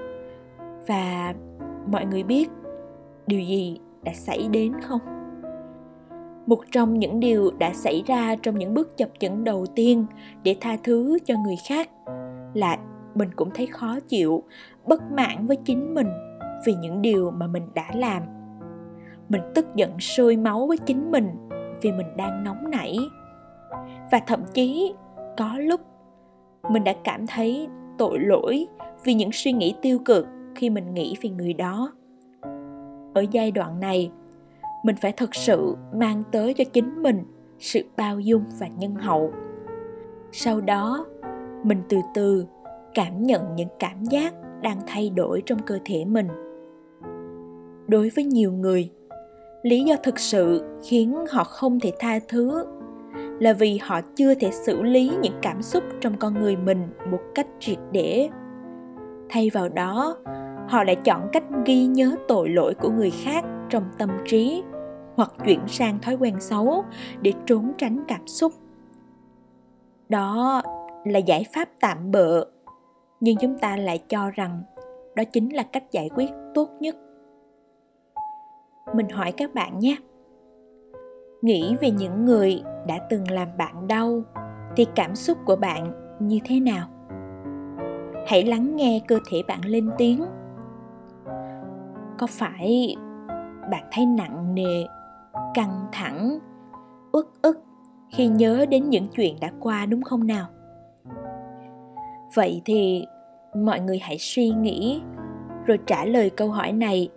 Và 0.86 1.34
mọi 1.86 2.04
người 2.06 2.22
biết 2.22 2.48
điều 3.30 3.40
gì 3.40 3.80
đã 4.02 4.12
xảy 4.14 4.48
đến 4.50 4.72
không? 4.80 5.00
Một 6.46 6.58
trong 6.72 6.98
những 6.98 7.20
điều 7.20 7.50
đã 7.58 7.72
xảy 7.72 8.02
ra 8.06 8.36
trong 8.42 8.58
những 8.58 8.74
bước 8.74 8.96
chập 8.96 9.08
chững 9.18 9.44
đầu 9.44 9.66
tiên 9.74 10.06
để 10.42 10.56
tha 10.60 10.76
thứ 10.84 11.18
cho 11.24 11.34
người 11.44 11.56
khác 11.68 11.90
là 12.54 12.78
mình 13.14 13.28
cũng 13.36 13.50
thấy 13.54 13.66
khó 13.66 14.00
chịu, 14.00 14.42
bất 14.86 15.02
mãn 15.12 15.46
với 15.46 15.56
chính 15.56 15.94
mình 15.94 16.08
vì 16.66 16.74
những 16.74 17.02
điều 17.02 17.30
mà 17.30 17.46
mình 17.46 17.62
đã 17.74 17.90
làm. 17.94 18.22
Mình 19.28 19.42
tức 19.54 19.66
giận, 19.76 20.00
sôi 20.00 20.36
máu 20.36 20.66
với 20.66 20.78
chính 20.78 21.10
mình 21.10 21.28
vì 21.82 21.92
mình 21.92 22.16
đang 22.16 22.44
nóng 22.44 22.70
nảy. 22.70 22.98
Và 24.10 24.20
thậm 24.26 24.40
chí 24.54 24.94
có 25.36 25.58
lúc 25.58 25.80
mình 26.70 26.84
đã 26.84 26.94
cảm 27.04 27.26
thấy 27.26 27.68
tội 27.98 28.18
lỗi 28.18 28.66
vì 29.04 29.14
những 29.14 29.30
suy 29.32 29.52
nghĩ 29.52 29.74
tiêu 29.82 29.98
cực 30.04 30.26
khi 30.54 30.70
mình 30.70 30.94
nghĩ 30.94 31.16
về 31.22 31.30
người 31.30 31.52
đó 31.52 31.92
ở 33.14 33.24
giai 33.30 33.50
đoạn 33.50 33.80
này, 33.80 34.10
mình 34.84 34.96
phải 34.96 35.12
thật 35.12 35.34
sự 35.34 35.76
mang 35.94 36.22
tới 36.32 36.54
cho 36.54 36.64
chính 36.72 37.02
mình 37.02 37.24
sự 37.58 37.80
bao 37.96 38.20
dung 38.20 38.44
và 38.58 38.66
nhân 38.66 38.94
hậu. 38.94 39.32
Sau 40.32 40.60
đó, 40.60 41.06
mình 41.64 41.82
từ 41.88 41.96
từ 42.14 42.44
cảm 42.94 43.22
nhận 43.22 43.56
những 43.56 43.68
cảm 43.78 44.04
giác 44.04 44.34
đang 44.62 44.80
thay 44.86 45.10
đổi 45.10 45.42
trong 45.46 45.58
cơ 45.58 45.78
thể 45.84 46.04
mình. 46.04 46.28
Đối 47.88 48.10
với 48.16 48.24
nhiều 48.24 48.52
người, 48.52 48.90
lý 49.62 49.84
do 49.84 49.96
thực 50.02 50.18
sự 50.18 50.64
khiến 50.82 51.16
họ 51.30 51.44
không 51.44 51.80
thể 51.80 51.92
tha 51.98 52.18
thứ 52.28 52.64
là 53.40 53.52
vì 53.52 53.78
họ 53.82 54.00
chưa 54.16 54.34
thể 54.34 54.50
xử 54.50 54.82
lý 54.82 55.12
những 55.22 55.38
cảm 55.42 55.62
xúc 55.62 55.84
trong 56.00 56.16
con 56.16 56.34
người 56.34 56.56
mình 56.56 56.88
một 57.10 57.20
cách 57.34 57.46
triệt 57.58 57.78
để. 57.92 58.28
Thay 59.28 59.50
vào 59.50 59.68
đó 59.68 60.16
họ 60.70 60.84
lại 60.84 60.96
chọn 60.96 61.28
cách 61.32 61.44
ghi 61.66 61.86
nhớ 61.86 62.16
tội 62.28 62.48
lỗi 62.48 62.74
của 62.74 62.90
người 62.90 63.10
khác 63.10 63.44
trong 63.68 63.84
tâm 63.98 64.10
trí, 64.26 64.62
hoặc 65.16 65.32
chuyển 65.44 65.60
sang 65.66 65.98
thói 65.98 66.14
quen 66.14 66.40
xấu 66.40 66.84
để 67.22 67.32
trốn 67.46 67.72
tránh 67.78 68.04
cảm 68.08 68.26
xúc. 68.26 68.52
Đó 70.08 70.62
là 71.04 71.18
giải 71.18 71.44
pháp 71.54 71.68
tạm 71.80 72.10
bợ, 72.10 72.44
nhưng 73.20 73.36
chúng 73.36 73.58
ta 73.58 73.76
lại 73.76 74.02
cho 74.08 74.30
rằng 74.30 74.62
đó 75.16 75.24
chính 75.32 75.54
là 75.54 75.62
cách 75.62 75.92
giải 75.92 76.10
quyết 76.14 76.30
tốt 76.54 76.68
nhất. 76.80 76.96
Mình 78.94 79.08
hỏi 79.08 79.32
các 79.32 79.54
bạn 79.54 79.78
nhé. 79.78 79.96
Nghĩ 81.42 81.76
về 81.80 81.90
những 81.90 82.24
người 82.24 82.62
đã 82.86 82.98
từng 83.10 83.30
làm 83.30 83.48
bạn 83.58 83.88
đau 83.88 84.22
thì 84.76 84.86
cảm 84.94 85.14
xúc 85.14 85.38
của 85.44 85.56
bạn 85.56 85.92
như 86.20 86.38
thế 86.44 86.60
nào? 86.60 86.88
Hãy 88.26 88.44
lắng 88.44 88.76
nghe 88.76 89.00
cơ 89.08 89.18
thể 89.30 89.42
bạn 89.48 89.60
lên 89.64 89.90
tiếng 89.98 90.24
có 92.20 92.26
phải 92.26 92.96
bạn 93.70 93.84
thấy 93.92 94.06
nặng 94.06 94.54
nề, 94.54 94.84
căng 95.54 95.86
thẳng, 95.92 96.38
uất 97.12 97.26
ức 97.42 97.62
khi 98.10 98.26
nhớ 98.26 98.66
đến 98.70 98.90
những 98.90 99.08
chuyện 99.08 99.36
đã 99.40 99.50
qua 99.60 99.86
đúng 99.86 100.02
không 100.02 100.26
nào? 100.26 100.46
Vậy 102.34 102.62
thì 102.64 103.06
mọi 103.56 103.80
người 103.80 103.98
hãy 103.98 104.16
suy 104.18 104.50
nghĩ 104.50 105.02
rồi 105.66 105.78
trả 105.86 106.04
lời 106.04 106.30
câu 106.30 106.50
hỏi 106.50 106.72
này 106.72 107.08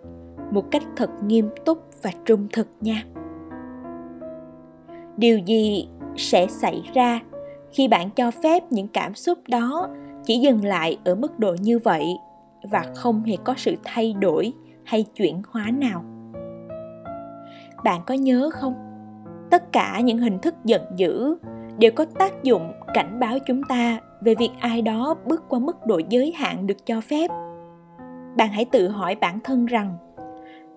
một 0.50 0.64
cách 0.70 0.82
thật 0.96 1.10
nghiêm 1.22 1.48
túc 1.64 1.78
và 2.02 2.10
trung 2.24 2.46
thực 2.52 2.68
nha. 2.80 3.02
Điều 5.16 5.38
gì 5.38 5.88
sẽ 6.16 6.46
xảy 6.46 6.82
ra 6.94 7.20
khi 7.70 7.88
bạn 7.88 8.10
cho 8.10 8.30
phép 8.30 8.62
những 8.70 8.88
cảm 8.88 9.14
xúc 9.14 9.38
đó 9.48 9.88
chỉ 10.24 10.38
dừng 10.38 10.64
lại 10.64 10.98
ở 11.04 11.14
mức 11.14 11.38
độ 11.38 11.56
như 11.60 11.78
vậy 11.78 12.04
và 12.70 12.84
không 12.94 13.22
hề 13.22 13.36
có 13.44 13.54
sự 13.56 13.74
thay 13.84 14.12
đổi? 14.12 14.52
Hay 14.84 15.04
chuyển 15.14 15.42
hóa 15.50 15.70
nào? 15.70 16.04
Bạn 17.84 18.00
có 18.06 18.14
nhớ 18.14 18.50
không? 18.52 18.74
Tất 19.50 19.72
cả 19.72 20.00
những 20.00 20.18
hình 20.18 20.38
thức 20.38 20.54
giận 20.64 20.82
dữ 20.96 21.36
đều 21.78 21.92
có 21.92 22.04
tác 22.04 22.42
dụng 22.42 22.72
cảnh 22.94 23.20
báo 23.20 23.38
chúng 23.46 23.62
ta 23.68 23.98
về 24.20 24.34
việc 24.38 24.50
ai 24.60 24.82
đó 24.82 25.14
bước 25.26 25.44
qua 25.48 25.58
mức 25.58 25.86
độ 25.86 26.00
giới 26.08 26.32
hạn 26.32 26.66
được 26.66 26.86
cho 26.86 27.00
phép. 27.00 27.30
Bạn 28.36 28.48
hãy 28.52 28.64
tự 28.64 28.88
hỏi 28.88 29.16
bản 29.20 29.38
thân 29.44 29.66
rằng, 29.66 29.96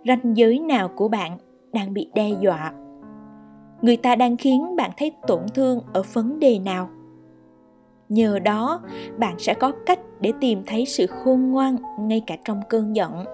ranh 0.07 0.37
giới 0.37 0.59
nào 0.59 0.89
của 0.95 1.07
bạn 1.07 1.37
đang 1.73 1.93
bị 1.93 2.09
đe 2.15 2.29
dọa? 2.41 2.73
Người 3.81 3.97
ta 3.97 4.15
đang 4.15 4.37
khiến 4.37 4.75
bạn 4.75 4.91
thấy 4.97 5.11
tổn 5.27 5.41
thương 5.53 5.79
ở 5.93 6.03
vấn 6.13 6.39
đề 6.39 6.59
nào? 6.59 6.89
Nhờ 8.09 8.39
đó, 8.39 8.81
bạn 9.17 9.35
sẽ 9.37 9.53
có 9.53 9.71
cách 9.85 9.99
để 10.19 10.33
tìm 10.41 10.63
thấy 10.65 10.85
sự 10.85 11.07
khôn 11.07 11.51
ngoan 11.51 11.75
ngay 11.99 12.21
cả 12.27 12.37
trong 12.45 12.61
cơn 12.69 12.95
giận 12.95 13.25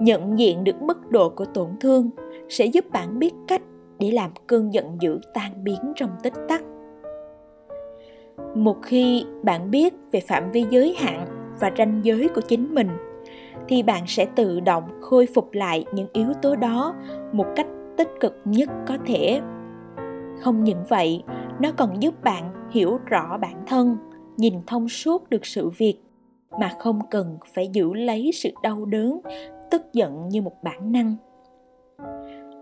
nhận 0.00 0.38
diện 0.38 0.64
được 0.64 0.82
mức 0.82 1.10
độ 1.10 1.28
của 1.28 1.44
tổn 1.44 1.68
thương 1.80 2.10
sẽ 2.48 2.66
giúp 2.66 2.84
bạn 2.92 3.18
biết 3.18 3.34
cách 3.48 3.62
để 3.98 4.10
làm 4.10 4.30
cơn 4.46 4.72
giận 4.74 4.96
dữ 5.00 5.18
tan 5.34 5.64
biến 5.64 5.92
trong 5.96 6.10
tích 6.22 6.34
tắc. 6.48 6.62
Một 8.54 8.76
khi 8.82 9.24
bạn 9.42 9.70
biết 9.70 9.94
về 10.12 10.20
phạm 10.20 10.50
vi 10.50 10.64
giới 10.70 10.94
hạn 10.98 11.26
và 11.60 11.72
ranh 11.78 12.00
giới 12.02 12.28
của 12.28 12.40
chính 12.40 12.74
mình, 12.74 12.88
thì 13.68 13.82
bạn 13.82 14.04
sẽ 14.06 14.26
tự 14.36 14.60
động 14.60 14.84
khôi 15.00 15.26
phục 15.34 15.52
lại 15.52 15.84
những 15.92 16.08
yếu 16.12 16.32
tố 16.42 16.56
đó 16.56 16.94
một 17.32 17.46
cách 17.56 17.66
tích 17.96 18.10
cực 18.20 18.34
nhất 18.44 18.68
có 18.86 18.98
thể. 19.06 19.40
Không 20.40 20.64
những 20.64 20.84
vậy, 20.88 21.22
nó 21.60 21.72
còn 21.76 22.02
giúp 22.02 22.24
bạn 22.24 22.68
hiểu 22.70 22.98
rõ 23.06 23.38
bản 23.38 23.64
thân, 23.66 23.96
nhìn 24.36 24.54
thông 24.66 24.88
suốt 24.88 25.30
được 25.30 25.46
sự 25.46 25.68
việc 25.68 25.98
mà 26.60 26.70
không 26.78 27.00
cần 27.10 27.38
phải 27.54 27.68
giữ 27.72 27.94
lấy 27.94 28.30
sự 28.34 28.50
đau 28.62 28.84
đớn 28.84 29.20
tức 29.70 29.82
giận 29.92 30.28
như 30.28 30.42
một 30.42 30.62
bản 30.62 30.92
năng. 30.92 31.16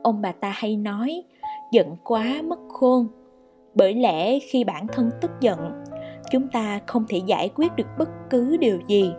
Ông 0.03 0.23
bà 0.23 0.33
ta 0.33 0.53
hay 0.55 0.77
nói, 0.77 1.23
giận 1.73 1.97
quá 2.05 2.25
mất 2.45 2.59
khôn. 2.69 3.07
Bởi 3.75 3.95
lẽ 3.95 4.39
khi 4.39 4.65
bản 4.65 4.87
thân 4.87 5.11
tức 5.21 5.31
giận, 5.41 5.85
chúng 6.31 6.49
ta 6.49 6.81
không 6.87 7.05
thể 7.09 7.21
giải 7.27 7.51
quyết 7.55 7.77
được 7.77 7.87
bất 7.99 8.09
cứ 8.31 8.57
điều 8.57 8.79
gì. 8.87 9.13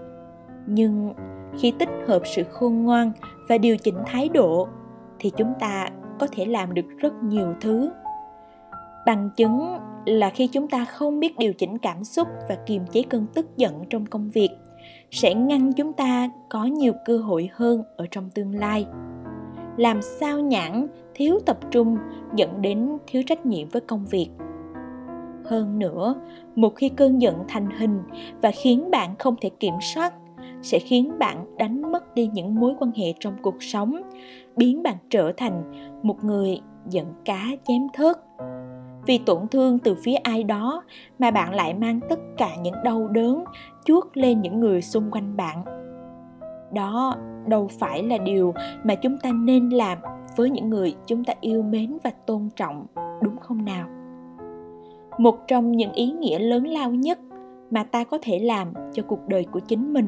Nhưng 0.67 1.13
khi 1.59 1.73
tích 1.79 1.89
hợp 2.07 2.21
sự 2.25 2.43
khôn 2.43 2.83
ngoan 2.83 3.11
và 3.49 3.57
điều 3.57 3.77
chỉnh 3.77 3.97
thái 4.05 4.29
độ, 4.29 4.67
thì 5.19 5.31
chúng 5.37 5.53
ta 5.59 5.89
có 6.19 6.27
thể 6.31 6.45
làm 6.45 6.73
được 6.73 6.85
rất 6.97 7.13
nhiều 7.23 7.53
thứ. 7.61 7.91
Bằng 9.05 9.29
chứng 9.35 9.77
là 10.05 10.29
khi 10.29 10.47
chúng 10.47 10.67
ta 10.67 10.85
không 10.85 11.19
biết 11.19 11.37
điều 11.37 11.53
chỉnh 11.53 11.77
cảm 11.77 12.03
xúc 12.03 12.27
và 12.49 12.55
kiềm 12.65 12.81
chế 12.91 13.03
cơn 13.09 13.25
tức 13.33 13.57
giận 13.57 13.83
trong 13.89 14.05
công 14.05 14.29
việc 14.29 14.49
sẽ 15.11 15.33
ngăn 15.33 15.73
chúng 15.73 15.93
ta 15.93 16.29
có 16.49 16.65
nhiều 16.65 16.93
cơ 17.05 17.17
hội 17.17 17.49
hơn 17.53 17.83
ở 17.97 18.05
trong 18.11 18.29
tương 18.29 18.55
lai. 18.55 18.85
Làm 19.77 20.01
sao 20.01 20.39
nhãn 20.39 20.87
thiếu 21.13 21.39
tập 21.45 21.57
trung 21.71 21.97
dẫn 22.35 22.61
đến 22.61 22.97
thiếu 23.07 23.23
trách 23.27 23.45
nhiệm 23.45 23.69
với 23.69 23.81
công 23.81 24.05
việc? 24.05 24.29
Hơn 25.45 25.79
nữa, 25.79 26.15
một 26.55 26.75
khi 26.75 26.89
cơn 26.89 27.21
giận 27.21 27.35
thành 27.47 27.67
hình 27.79 27.99
và 28.41 28.51
khiến 28.51 28.91
bạn 28.91 29.15
không 29.19 29.35
thể 29.41 29.49
kiểm 29.49 29.73
soát, 29.81 30.13
sẽ 30.61 30.79
khiến 30.79 31.11
bạn 31.19 31.57
đánh 31.57 31.91
mất 31.91 32.15
đi 32.15 32.29
những 32.33 32.55
mối 32.55 32.73
quan 32.79 32.91
hệ 32.91 33.13
trong 33.19 33.33
cuộc 33.41 33.63
sống, 33.63 34.01
biến 34.55 34.83
bạn 34.83 34.95
trở 35.09 35.31
thành 35.37 35.71
một 36.03 36.23
người 36.23 36.59
giận 36.89 37.05
cá 37.25 37.45
chém 37.67 37.81
thớt 37.93 38.17
vì 39.07 39.17
tổn 39.17 39.47
thương 39.47 39.79
từ 39.79 39.95
phía 39.95 40.15
ai 40.15 40.43
đó 40.43 40.83
mà 41.19 41.31
bạn 41.31 41.53
lại 41.53 41.73
mang 41.73 41.99
tất 42.09 42.19
cả 42.37 42.55
những 42.61 42.75
đau 42.83 43.07
đớn 43.07 43.43
chuốt 43.85 44.05
lên 44.13 44.41
những 44.41 44.59
người 44.59 44.81
xung 44.81 45.11
quanh 45.11 45.37
bạn. 45.37 45.63
Đó 46.73 47.15
đâu 47.47 47.67
phải 47.79 48.03
là 48.03 48.17
điều 48.17 48.53
mà 48.83 48.95
chúng 48.95 49.17
ta 49.17 49.31
nên 49.31 49.69
làm 49.69 49.97
với 50.35 50.49
những 50.49 50.69
người 50.69 50.95
chúng 51.05 51.23
ta 51.23 51.33
yêu 51.41 51.63
mến 51.63 51.97
và 52.03 52.11
tôn 52.25 52.49
trọng, 52.55 52.85
đúng 53.21 53.37
không 53.37 53.65
nào? 53.65 53.87
Một 55.17 55.47
trong 55.47 55.71
những 55.71 55.91
ý 55.91 56.11
nghĩa 56.11 56.39
lớn 56.39 56.67
lao 56.67 56.91
nhất 56.91 57.19
mà 57.71 57.83
ta 57.83 58.03
có 58.03 58.17
thể 58.21 58.39
làm 58.39 58.73
cho 58.93 59.03
cuộc 59.03 59.27
đời 59.27 59.45
của 59.51 59.59
chính 59.59 59.93
mình 59.93 60.07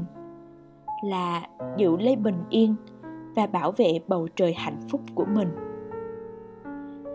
là 1.03 1.41
giữ 1.77 1.97
lấy 1.97 2.15
bình 2.15 2.43
yên 2.49 2.75
và 3.35 3.47
bảo 3.47 3.71
vệ 3.71 3.99
bầu 4.07 4.27
trời 4.35 4.53
hạnh 4.53 4.79
phúc 4.89 5.01
của 5.15 5.25
mình 5.25 5.47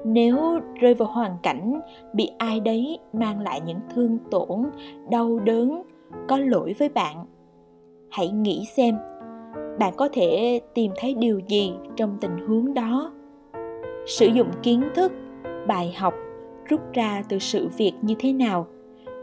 nếu 0.05 0.61
rơi 0.81 0.95
vào 0.95 1.09
hoàn 1.09 1.37
cảnh 1.43 1.81
bị 2.13 2.31
ai 2.39 2.61
đấy 2.61 2.99
mang 3.13 3.41
lại 3.41 3.61
những 3.67 3.81
thương 3.95 4.19
tổn, 4.31 4.65
đau 5.11 5.39
đớn, 5.39 5.83
có 6.29 6.39
lỗi 6.39 6.75
với 6.79 6.89
bạn, 6.89 7.25
hãy 8.11 8.29
nghĩ 8.29 8.65
xem, 8.77 8.99
bạn 9.79 9.93
có 9.97 10.09
thể 10.13 10.61
tìm 10.75 10.93
thấy 10.97 11.15
điều 11.15 11.41
gì 11.49 11.75
trong 11.97 12.17
tình 12.21 12.49
huống 12.49 12.75
đó. 12.75 13.13
Sử 14.07 14.27
dụng 14.27 14.49
kiến 14.63 14.83
thức, 14.95 15.13
bài 15.67 15.95
học, 15.97 16.15
rút 16.69 16.81
ra 16.93 17.23
từ 17.29 17.39
sự 17.39 17.69
việc 17.77 17.93
như 18.03 18.15
thế 18.19 18.33
nào 18.33 18.67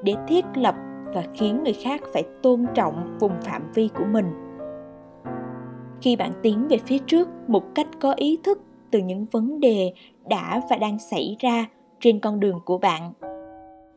để 0.04 0.16
thiết 0.28 0.46
lập 0.56 0.76
và 1.14 1.24
khiến 1.34 1.64
người 1.64 1.74
khác 1.74 2.02
phải 2.14 2.24
tôn 2.44 2.66
trọng 2.74 3.18
vùng 3.20 3.42
phạm 3.42 3.72
vi 3.74 3.90
của 3.98 4.06
mình. 4.12 4.26
Khi 6.02 6.16
bạn 6.16 6.32
tiến 6.42 6.68
về 6.68 6.78
phía 6.78 6.98
trước 6.98 7.30
một 7.48 7.76
cách 7.76 7.88
có 8.00 8.14
ý 8.14 8.40
thức 8.44 8.62
từ 8.92 9.00
những 9.00 9.26
vấn 9.32 9.60
đề 9.60 9.94
đã 10.30 10.62
và 10.70 10.76
đang 10.76 11.00
xảy 11.00 11.36
ra 11.40 11.66
trên 12.00 12.20
con 12.20 12.40
đường 12.40 12.60
của 12.66 12.78
bạn. 12.78 13.14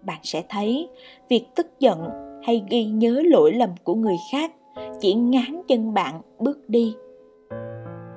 Bạn 0.02 0.18
sẽ 0.22 0.42
thấy 0.48 0.88
việc 1.28 1.46
tức 1.54 1.80
giận 1.80 2.08
hay 2.42 2.64
ghi 2.70 2.84
nhớ 2.84 3.22
lỗi 3.24 3.52
lầm 3.52 3.70
của 3.84 3.94
người 3.94 4.16
khác 4.32 4.52
chỉ 5.00 5.14
ngán 5.14 5.62
chân 5.68 5.94
bạn 5.94 6.20
bước 6.38 6.68
đi, 6.68 6.94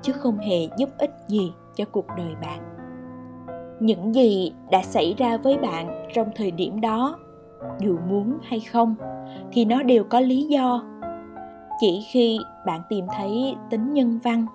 chứ 0.02 0.12
không 0.12 0.38
hề 0.38 0.68
giúp 0.78 0.88
ích 0.98 1.10
gì 1.28 1.52
cho 1.76 1.84
cuộc 1.84 2.06
đời 2.16 2.34
bạn. 2.42 2.60
Những 3.80 4.14
gì 4.14 4.52
đã 4.70 4.82
xảy 4.82 5.14
ra 5.18 5.36
với 5.36 5.58
bạn 5.58 6.08
trong 6.14 6.28
thời 6.34 6.50
điểm 6.50 6.80
đó, 6.80 7.18
dù 7.80 7.98
muốn 8.08 8.38
hay 8.42 8.60
không, 8.60 8.94
thì 9.52 9.64
nó 9.64 9.82
đều 9.82 10.04
có 10.04 10.20
lý 10.20 10.42
do. 10.42 10.82
Chỉ 11.80 12.06
khi 12.10 12.38
bạn 12.66 12.80
tìm 12.88 13.06
thấy 13.16 13.54
tính 13.70 13.94
nhân 13.94 14.18
văn, 14.22 14.46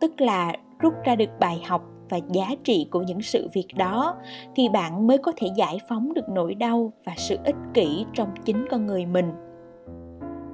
tức 0.00 0.20
là 0.20 0.52
rút 0.82 0.94
ra 1.04 1.16
được 1.16 1.30
bài 1.40 1.62
học 1.66 1.82
và 2.08 2.18
giá 2.32 2.46
trị 2.64 2.88
của 2.90 3.02
những 3.02 3.22
sự 3.22 3.48
việc 3.52 3.66
đó, 3.76 4.16
thì 4.54 4.68
bạn 4.68 5.06
mới 5.06 5.18
có 5.18 5.32
thể 5.36 5.48
giải 5.56 5.78
phóng 5.88 6.14
được 6.14 6.28
nỗi 6.28 6.54
đau 6.54 6.92
và 7.04 7.12
sự 7.16 7.36
ích 7.44 7.56
kỷ 7.74 8.06
trong 8.12 8.28
chính 8.44 8.66
con 8.70 8.86
người 8.86 9.06
mình. 9.06 9.32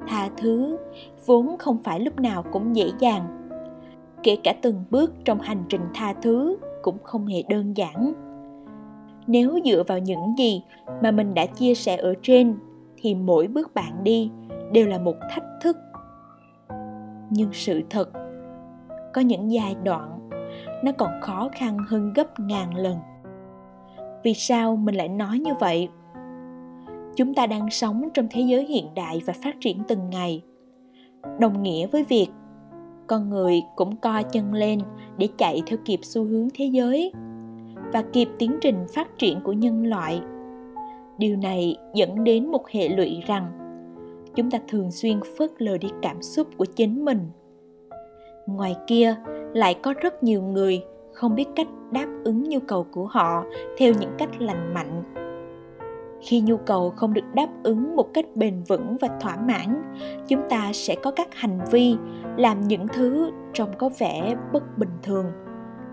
Tha 0.09 0.29
thứ 0.37 0.79
vốn 1.27 1.57
không 1.59 1.83
phải 1.83 2.01
lúc 2.01 2.21
nào 2.21 2.45
cũng 2.53 2.77
dễ 2.77 2.91
dàng. 2.99 3.49
Kể 4.23 4.37
cả 4.45 4.55
từng 4.63 4.85
bước 4.91 5.13
trong 5.25 5.41
hành 5.41 5.65
trình 5.69 5.83
tha 5.95 6.15
thứ 6.23 6.57
cũng 6.83 6.99
không 7.03 7.27
hề 7.27 7.43
đơn 7.49 7.77
giản. 7.77 8.13
Nếu 9.27 9.59
dựa 9.65 9.83
vào 9.87 9.99
những 9.99 10.35
gì 10.39 10.63
mà 11.03 11.11
mình 11.11 11.35
đã 11.35 11.47
chia 11.47 11.75
sẻ 11.75 11.97
ở 11.97 12.15
trên, 12.23 12.55
thì 12.97 13.15
mỗi 13.15 13.47
bước 13.47 13.75
bạn 13.75 14.05
đi 14.05 14.31
đều 14.73 14.87
là 14.87 14.99
một 14.99 15.17
thách 15.31 15.45
thức. 15.63 15.77
Nhưng 17.31 17.49
sự 17.53 17.83
thật, 17.91 18.11
có 19.15 19.21
những 19.21 19.53
giai 19.53 19.77
đoạn 19.85 20.18
nó 20.85 20.93
còn 20.93 21.21
khó 21.21 21.49
khăn 21.53 21.79
hơn 21.89 22.13
gấp 22.13 22.41
ngàn 22.41 22.77
lần. 22.77 22.97
Vì 24.25 24.35
sao 24.35 24.77
mình 24.77 24.95
lại 24.95 25.09
nói 25.09 25.39
như 25.39 25.55
vậy? 25.61 25.89
Chúng 27.17 27.35
ta 27.35 27.47
đang 27.47 27.71
sống 27.71 28.09
trong 28.15 28.27
thế 28.31 28.41
giới 28.41 28.65
hiện 28.65 28.87
đại 28.95 29.23
và 29.27 29.33
phát 29.43 29.57
triển 29.61 29.83
từng 29.89 30.11
ngày. 30.11 30.43
Đồng 31.41 31.63
nghĩa 31.63 31.87
với 31.87 32.05
việc 32.05 32.29
con 33.07 33.31
người 33.31 33.63
cũng 33.77 33.97
co 33.97 34.23
chân 34.23 34.53
lên 34.53 34.81
để 35.19 35.29
chạy 35.39 35.63
theo 35.67 35.79
kịp 35.85 36.01
xu 36.03 36.25
hướng 36.25 36.49
thế 36.55 36.65
giới 36.65 37.13
và 37.93 38.03
kịp 38.13 38.29
tiến 38.39 38.59
trình 38.61 38.87
phát 38.95 39.19
triển 39.19 39.41
của 39.41 39.53
nhân 39.53 39.87
loại. 39.87 40.21
Điều 41.19 41.37
này 41.37 41.77
dẫn 41.95 42.25
đến 42.25 42.51
một 42.51 42.69
hệ 42.69 42.89
lụy 42.89 43.23
rằng 43.27 43.53
chúng 44.35 44.51
ta 44.51 44.59
thường 44.69 44.91
xuyên 44.91 45.21
phớt 45.39 45.51
lờ 45.59 45.79
đi 45.79 45.89
cảm 46.03 46.23
xúc 46.23 46.49
của 46.57 46.65
chính 46.65 47.05
mình. 47.05 47.31
Ngoài 48.47 48.77
kia 48.87 49.17
lại 49.55 49.75
có 49.75 49.95
rất 50.01 50.23
nhiều 50.23 50.43
người 50.43 50.85
không 51.13 51.35
biết 51.35 51.49
cách 51.57 51.69
đáp 51.91 52.07
ứng 52.25 52.49
nhu 52.49 52.59
cầu 52.61 52.87
của 52.93 53.07
họ 53.07 53.45
theo 53.79 53.93
những 54.01 54.11
cách 54.19 54.31
lành 54.39 54.75
mạnh. 54.75 55.03
Khi 56.21 56.41
nhu 56.41 56.57
cầu 56.57 56.91
không 56.91 57.15
được 57.15 57.35
đáp 57.35 57.49
ứng 57.63 57.97
một 57.97 58.15
cách 58.15 58.27
bền 58.35 58.63
vững 58.69 58.97
và 59.01 59.09
thỏa 59.21 59.37
mãn, 59.37 59.83
chúng 60.29 60.41
ta 60.51 60.71
sẽ 60.73 60.95
có 61.03 61.11
các 61.11 61.35
hành 61.35 61.61
vi 61.71 61.97
làm 62.37 62.61
những 62.61 62.89
thứ 62.89 63.31
trông 63.53 63.71
có 63.79 63.91
vẻ 63.99 64.35
bất 64.53 64.79
bình 64.79 64.99
thường, 65.03 65.27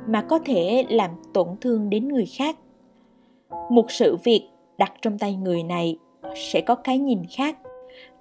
mà 0.07 0.21
có 0.21 0.39
thể 0.45 0.85
làm 0.89 1.11
tổn 1.33 1.47
thương 1.61 1.89
đến 1.89 2.07
người 2.07 2.25
khác. 2.37 2.57
Một 3.69 3.91
sự 3.91 4.17
việc 4.23 4.49
đặt 4.77 4.93
trong 5.01 5.17
tay 5.17 5.35
người 5.35 5.63
này 5.63 5.97
sẽ 6.35 6.61
có 6.61 6.75
cái 6.75 6.99
nhìn 6.99 7.19
khác, 7.37 7.57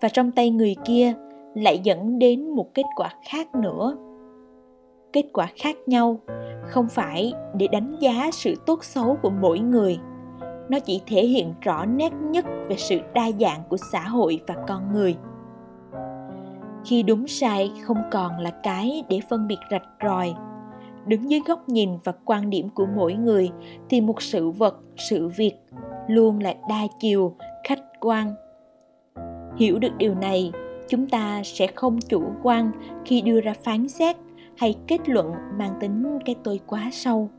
và 0.00 0.08
trong 0.08 0.30
tay 0.30 0.50
người 0.50 0.76
kia 0.84 1.12
lại 1.54 1.80
dẫn 1.82 2.18
đến 2.18 2.50
một 2.50 2.74
kết 2.74 2.84
quả 2.96 3.10
khác 3.30 3.54
nữa 3.54 3.96
kết 5.14 5.24
quả 5.32 5.48
khác 5.56 5.76
nhau, 5.86 6.20
không 6.62 6.88
phải 6.88 7.32
để 7.56 7.68
đánh 7.68 7.96
giá 8.00 8.30
sự 8.32 8.54
tốt 8.66 8.84
xấu 8.84 9.16
của 9.22 9.30
mỗi 9.30 9.58
người. 9.58 9.98
Nó 10.68 10.78
chỉ 10.78 11.00
thể 11.06 11.26
hiện 11.26 11.54
rõ 11.60 11.84
nét 11.84 12.12
nhất 12.12 12.44
về 12.68 12.76
sự 12.76 13.00
đa 13.14 13.30
dạng 13.40 13.62
của 13.68 13.76
xã 13.92 14.00
hội 14.00 14.40
và 14.46 14.54
con 14.68 14.92
người. 14.92 15.16
Khi 16.84 17.02
đúng 17.02 17.28
sai 17.28 17.72
không 17.82 18.02
còn 18.10 18.38
là 18.38 18.50
cái 18.50 19.04
để 19.08 19.20
phân 19.30 19.46
biệt 19.46 19.58
rạch 19.70 19.88
ròi. 20.04 20.34
Đứng 21.06 21.30
dưới 21.30 21.40
góc 21.46 21.68
nhìn 21.68 21.90
và 22.04 22.12
quan 22.24 22.50
điểm 22.50 22.68
của 22.74 22.86
mỗi 22.96 23.14
người 23.14 23.50
thì 23.90 24.00
một 24.00 24.22
sự 24.22 24.50
vật, 24.50 24.76
sự 24.96 25.28
việc 25.28 25.54
luôn 26.08 26.38
là 26.40 26.54
đa 26.68 26.86
chiều, 27.00 27.36
khách 27.64 27.82
quan. 28.00 28.34
Hiểu 29.56 29.78
được 29.78 29.92
điều 29.98 30.14
này, 30.14 30.52
chúng 30.88 31.08
ta 31.08 31.42
sẽ 31.44 31.66
không 31.66 31.98
chủ 32.08 32.22
quan 32.42 32.70
khi 33.04 33.20
đưa 33.20 33.40
ra 33.40 33.54
phán 33.64 33.88
xét 33.88 34.16
hay 34.56 34.74
kết 34.86 35.08
luận 35.08 35.32
mang 35.58 35.74
tính 35.80 36.18
cái 36.24 36.34
tôi 36.44 36.60
quá 36.66 36.88
sâu. 36.92 37.30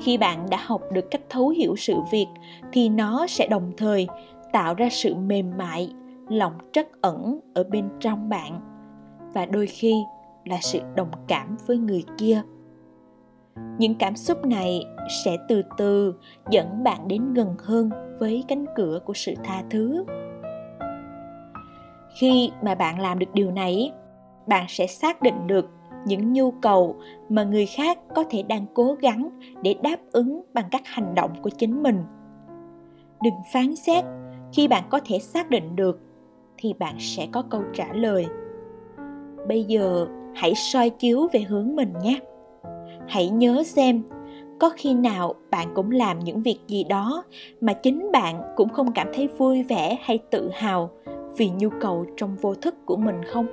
Khi 0.00 0.18
bạn 0.18 0.50
đã 0.50 0.58
học 0.66 0.82
được 0.92 1.10
cách 1.10 1.22
thấu 1.28 1.48
hiểu 1.48 1.76
sự 1.76 1.94
việc 2.12 2.26
thì 2.72 2.88
nó 2.88 3.26
sẽ 3.26 3.46
đồng 3.46 3.72
thời 3.76 4.08
tạo 4.52 4.74
ra 4.74 4.88
sự 4.90 5.14
mềm 5.14 5.50
mại, 5.58 5.92
lòng 6.28 6.52
trắc 6.72 6.86
ẩn 7.00 7.40
ở 7.54 7.64
bên 7.64 7.88
trong 8.00 8.28
bạn 8.28 8.60
và 9.34 9.46
đôi 9.46 9.66
khi 9.66 9.94
là 10.44 10.58
sự 10.60 10.80
đồng 10.94 11.10
cảm 11.28 11.56
với 11.66 11.78
người 11.78 12.04
kia. 12.18 12.42
Những 13.78 13.94
cảm 13.94 14.16
xúc 14.16 14.44
này 14.44 14.84
sẽ 15.24 15.36
từ 15.48 15.62
từ 15.78 16.14
dẫn 16.50 16.84
bạn 16.84 17.08
đến 17.08 17.34
gần 17.34 17.54
hơn 17.58 17.90
với 18.18 18.44
cánh 18.48 18.66
cửa 18.76 19.00
của 19.04 19.14
sự 19.14 19.34
tha 19.44 19.62
thứ. 19.70 20.04
Khi 22.18 22.50
mà 22.62 22.74
bạn 22.74 23.00
làm 23.00 23.18
được 23.18 23.34
điều 23.34 23.50
này, 23.50 23.92
bạn 24.46 24.66
sẽ 24.68 24.86
xác 24.86 25.22
định 25.22 25.46
được 25.46 25.70
những 26.04 26.32
nhu 26.32 26.50
cầu 26.50 26.96
mà 27.28 27.44
người 27.44 27.66
khác 27.66 27.98
có 28.14 28.24
thể 28.30 28.42
đang 28.42 28.66
cố 28.74 28.96
gắng 29.00 29.30
để 29.62 29.74
đáp 29.82 29.96
ứng 30.12 30.42
bằng 30.54 30.64
các 30.70 30.82
hành 30.84 31.14
động 31.14 31.30
của 31.42 31.50
chính 31.50 31.82
mình. 31.82 32.02
Đừng 33.22 33.34
phán 33.52 33.76
xét, 33.76 34.04
khi 34.52 34.68
bạn 34.68 34.84
có 34.90 35.00
thể 35.04 35.18
xác 35.18 35.50
định 35.50 35.76
được 35.76 36.00
thì 36.58 36.74
bạn 36.78 36.94
sẽ 36.98 37.26
có 37.32 37.42
câu 37.50 37.62
trả 37.74 37.92
lời. 37.92 38.26
Bây 39.48 39.64
giờ, 39.64 40.06
hãy 40.34 40.54
soi 40.54 40.90
chiếu 40.90 41.28
về 41.32 41.40
hướng 41.40 41.76
mình 41.76 41.92
nhé. 42.02 42.20
Hãy 43.08 43.28
nhớ 43.28 43.62
xem, 43.66 44.02
có 44.60 44.70
khi 44.76 44.94
nào 44.94 45.34
bạn 45.50 45.68
cũng 45.74 45.90
làm 45.90 46.18
những 46.18 46.42
việc 46.42 46.58
gì 46.66 46.84
đó 46.84 47.24
mà 47.60 47.72
chính 47.72 48.12
bạn 48.12 48.42
cũng 48.56 48.68
không 48.68 48.92
cảm 48.92 49.08
thấy 49.14 49.28
vui 49.28 49.62
vẻ 49.62 49.98
hay 50.02 50.18
tự 50.30 50.50
hào 50.54 50.90
vì 51.36 51.50
nhu 51.50 51.68
cầu 51.80 52.06
trong 52.16 52.36
vô 52.40 52.54
thức 52.54 52.74
của 52.86 52.96
mình 52.96 53.16
không? 53.26 53.46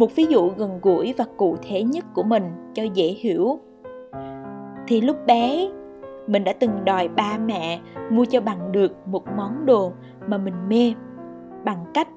Một 0.00 0.16
ví 0.16 0.24
dụ 0.24 0.48
gần 0.48 0.78
gũi 0.82 1.14
và 1.18 1.24
cụ 1.36 1.56
thể 1.62 1.82
nhất 1.82 2.04
của 2.14 2.22
mình 2.22 2.44
cho 2.74 2.82
dễ 2.82 3.04
hiểu. 3.04 3.58
Thì 4.88 5.00
lúc 5.00 5.16
bé, 5.26 5.68
mình 6.26 6.44
đã 6.44 6.52
từng 6.52 6.84
đòi 6.84 7.08
ba 7.08 7.38
mẹ 7.38 7.80
mua 8.10 8.24
cho 8.24 8.40
bằng 8.40 8.72
được 8.72 9.08
một 9.08 9.22
món 9.36 9.66
đồ 9.66 9.92
mà 10.26 10.38
mình 10.38 10.68
mê, 10.68 10.94
bằng 11.64 11.84
cách 11.94 12.08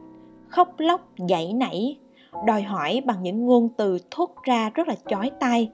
khóc 0.48 0.74
lóc 0.78 1.02
dãy 1.30 1.54
nảy, 1.54 1.98
đòi 2.46 2.62
hỏi 2.62 3.02
bằng 3.06 3.24
những 3.24 3.46
ngôn 3.46 3.70
từ 3.78 3.98
thốt 4.12 4.30
ra 4.44 4.70
rất 4.74 4.88
là 4.88 4.96
chói 5.08 5.32
tai. 5.40 5.72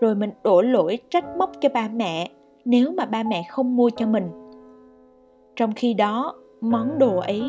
Rồi 0.00 0.14
mình 0.14 0.30
đổ 0.44 0.62
lỗi 0.62 0.98
trách 1.10 1.24
móc 1.38 1.52
cho 1.60 1.68
ba 1.74 1.88
mẹ 1.88 2.30
nếu 2.64 2.92
mà 2.96 3.04
ba 3.04 3.22
mẹ 3.22 3.42
không 3.48 3.76
mua 3.76 3.90
cho 3.96 4.06
mình. 4.06 4.28
Trong 5.56 5.72
khi 5.76 5.94
đó, 5.94 6.34
món 6.60 6.98
đồ 6.98 7.16
ấy, 7.16 7.42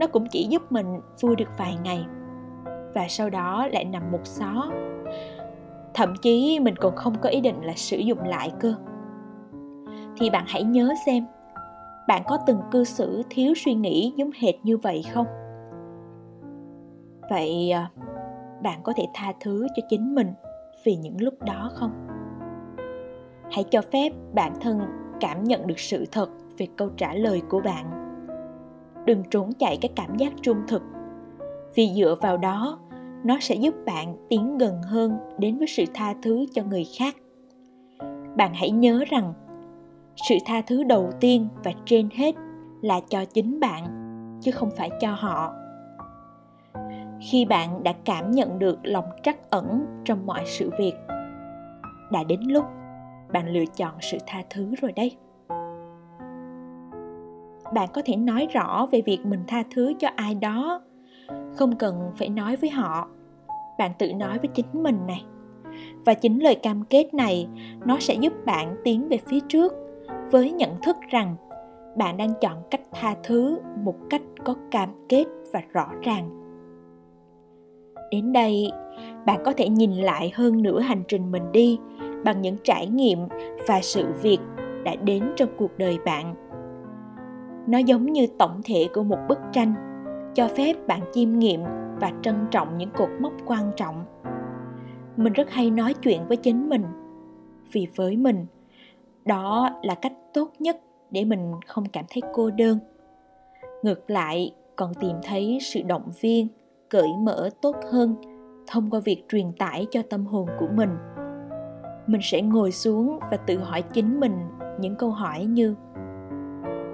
nó 0.00 0.06
cũng 0.06 0.26
chỉ 0.30 0.46
giúp 0.50 0.72
mình 0.72 0.86
vui 1.20 1.36
được 1.36 1.48
vài 1.58 1.76
ngày 1.84 2.06
và 2.94 3.06
sau 3.08 3.30
đó 3.30 3.68
lại 3.72 3.84
nằm 3.84 4.12
một 4.12 4.20
xó. 4.26 4.70
Thậm 5.94 6.14
chí 6.22 6.60
mình 6.60 6.76
còn 6.76 6.96
không 6.96 7.14
có 7.22 7.28
ý 7.28 7.40
định 7.40 7.62
là 7.62 7.72
sử 7.76 7.96
dụng 7.96 8.22
lại 8.24 8.52
cơ. 8.60 8.74
Thì 10.16 10.30
bạn 10.30 10.44
hãy 10.48 10.62
nhớ 10.62 10.94
xem, 11.06 11.24
bạn 12.08 12.22
có 12.26 12.38
từng 12.46 12.60
cư 12.70 12.84
xử 12.84 13.22
thiếu 13.30 13.54
suy 13.56 13.74
nghĩ 13.74 14.12
giống 14.16 14.30
hệt 14.40 14.54
như 14.62 14.76
vậy 14.76 15.04
không? 15.12 15.26
Vậy 17.30 17.70
à, 17.70 17.90
bạn 18.62 18.80
có 18.82 18.92
thể 18.96 19.06
tha 19.14 19.32
thứ 19.40 19.66
cho 19.76 19.82
chính 19.88 20.14
mình 20.14 20.32
vì 20.84 20.96
những 20.96 21.16
lúc 21.20 21.42
đó 21.42 21.70
không? 21.74 21.90
Hãy 23.50 23.64
cho 23.70 23.80
phép 23.92 24.12
bản 24.32 24.52
thân 24.60 24.80
cảm 25.20 25.44
nhận 25.44 25.66
được 25.66 25.78
sự 25.78 26.04
thật 26.12 26.30
về 26.58 26.66
câu 26.76 26.88
trả 26.96 27.14
lời 27.14 27.42
của 27.48 27.60
bạn. 27.60 28.00
Đừng 29.06 29.22
trốn 29.30 29.52
chạy 29.58 29.78
cái 29.80 29.90
cảm 29.96 30.16
giác 30.16 30.32
trung 30.42 30.58
thực, 30.68 30.82
vì 31.74 31.90
dựa 31.96 32.14
vào 32.20 32.36
đó 32.36 32.78
nó 33.24 33.38
sẽ 33.40 33.54
giúp 33.54 33.74
bạn 33.86 34.16
tiến 34.28 34.58
gần 34.58 34.82
hơn 34.82 35.18
đến 35.38 35.58
với 35.58 35.66
sự 35.66 35.84
tha 35.94 36.14
thứ 36.22 36.46
cho 36.52 36.62
người 36.62 36.84
khác. 36.98 37.16
Bạn 38.36 38.54
hãy 38.54 38.70
nhớ 38.70 39.04
rằng, 39.08 39.32
sự 40.28 40.34
tha 40.46 40.62
thứ 40.66 40.84
đầu 40.84 41.10
tiên 41.20 41.48
và 41.64 41.72
trên 41.84 42.08
hết 42.14 42.34
là 42.82 43.00
cho 43.08 43.24
chính 43.24 43.60
bạn, 43.60 43.84
chứ 44.42 44.50
không 44.50 44.70
phải 44.76 44.90
cho 45.00 45.14
họ. 45.14 45.52
Khi 47.30 47.44
bạn 47.44 47.82
đã 47.82 47.92
cảm 48.04 48.30
nhận 48.30 48.58
được 48.58 48.78
lòng 48.82 49.06
trắc 49.22 49.50
ẩn 49.50 49.86
trong 50.04 50.26
mọi 50.26 50.42
sự 50.46 50.70
việc, 50.78 50.94
đã 52.12 52.24
đến 52.24 52.40
lúc 52.40 52.64
bạn 53.32 53.48
lựa 53.48 53.64
chọn 53.76 53.94
sự 54.00 54.18
tha 54.26 54.42
thứ 54.50 54.74
rồi 54.80 54.92
đấy 54.92 55.16
bạn 57.74 57.88
có 57.92 58.02
thể 58.04 58.16
nói 58.16 58.46
rõ 58.52 58.86
về 58.92 59.02
việc 59.06 59.26
mình 59.26 59.44
tha 59.46 59.62
thứ 59.74 59.92
cho 59.98 60.08
ai 60.16 60.34
đó, 60.34 60.80
không 61.56 61.76
cần 61.76 62.12
phải 62.18 62.28
nói 62.28 62.56
với 62.56 62.70
họ 62.70 63.08
bạn 63.78 63.90
tự 63.98 64.12
nói 64.12 64.38
với 64.38 64.48
chính 64.54 64.66
mình 64.72 65.06
này. 65.06 65.24
Và 66.04 66.14
chính 66.14 66.42
lời 66.42 66.54
cam 66.54 66.84
kết 66.90 67.14
này, 67.14 67.48
nó 67.86 67.98
sẽ 68.00 68.14
giúp 68.14 68.32
bạn 68.46 68.76
tiến 68.84 69.08
về 69.08 69.18
phía 69.26 69.40
trước 69.48 69.72
với 70.30 70.50
nhận 70.50 70.70
thức 70.82 70.96
rằng 71.10 71.36
bạn 71.96 72.16
đang 72.16 72.32
chọn 72.40 72.56
cách 72.70 72.80
tha 72.92 73.14
thứ 73.22 73.58
một 73.84 73.96
cách 74.10 74.22
có 74.44 74.54
cam 74.70 74.88
kết 75.08 75.24
và 75.52 75.62
rõ 75.72 75.88
ràng. 76.02 76.40
Đến 78.10 78.32
đây, 78.32 78.72
bạn 79.26 79.40
có 79.44 79.52
thể 79.56 79.68
nhìn 79.68 79.92
lại 79.92 80.32
hơn 80.34 80.62
nửa 80.62 80.80
hành 80.80 81.02
trình 81.08 81.32
mình 81.32 81.52
đi 81.52 81.78
bằng 82.24 82.42
những 82.42 82.56
trải 82.64 82.86
nghiệm 82.86 83.18
và 83.66 83.80
sự 83.82 84.06
việc 84.22 84.38
đã 84.84 84.94
đến 84.94 85.24
trong 85.36 85.48
cuộc 85.56 85.78
đời 85.78 85.98
bạn. 86.04 86.34
Nó 87.66 87.78
giống 87.78 88.06
như 88.06 88.26
tổng 88.38 88.60
thể 88.64 88.88
của 88.94 89.02
một 89.02 89.18
bức 89.28 89.38
tranh 89.52 89.74
cho 90.34 90.48
phép 90.48 90.86
bạn 90.86 91.00
chiêm 91.12 91.38
nghiệm 91.38 91.60
và 92.00 92.12
trân 92.22 92.34
trọng 92.50 92.78
những 92.78 92.90
cột 92.90 93.08
mốc 93.20 93.32
quan 93.46 93.72
trọng. 93.76 94.04
Mình 95.16 95.32
rất 95.32 95.50
hay 95.50 95.70
nói 95.70 95.94
chuyện 95.94 96.20
với 96.28 96.36
chính 96.36 96.68
mình, 96.68 96.84
vì 97.72 97.86
với 97.96 98.16
mình, 98.16 98.46
đó 99.24 99.70
là 99.82 99.94
cách 99.94 100.12
tốt 100.34 100.50
nhất 100.58 100.76
để 101.10 101.24
mình 101.24 101.52
không 101.66 101.84
cảm 101.92 102.04
thấy 102.10 102.22
cô 102.32 102.50
đơn. 102.50 102.78
Ngược 103.82 104.10
lại, 104.10 104.54
còn 104.76 104.94
tìm 104.94 105.16
thấy 105.22 105.58
sự 105.62 105.82
động 105.82 106.10
viên, 106.20 106.48
cởi 106.88 107.08
mở 107.18 107.50
tốt 107.62 107.76
hơn 107.92 108.14
thông 108.66 108.90
qua 108.90 109.00
việc 109.00 109.24
truyền 109.28 109.52
tải 109.58 109.86
cho 109.90 110.02
tâm 110.10 110.26
hồn 110.26 110.48
của 110.58 110.68
mình. 110.74 110.90
Mình 112.06 112.20
sẽ 112.22 112.42
ngồi 112.42 112.72
xuống 112.72 113.18
và 113.30 113.36
tự 113.36 113.58
hỏi 113.58 113.82
chính 113.82 114.20
mình 114.20 114.36
những 114.80 114.96
câu 114.96 115.10
hỏi 115.10 115.44
như, 115.44 115.74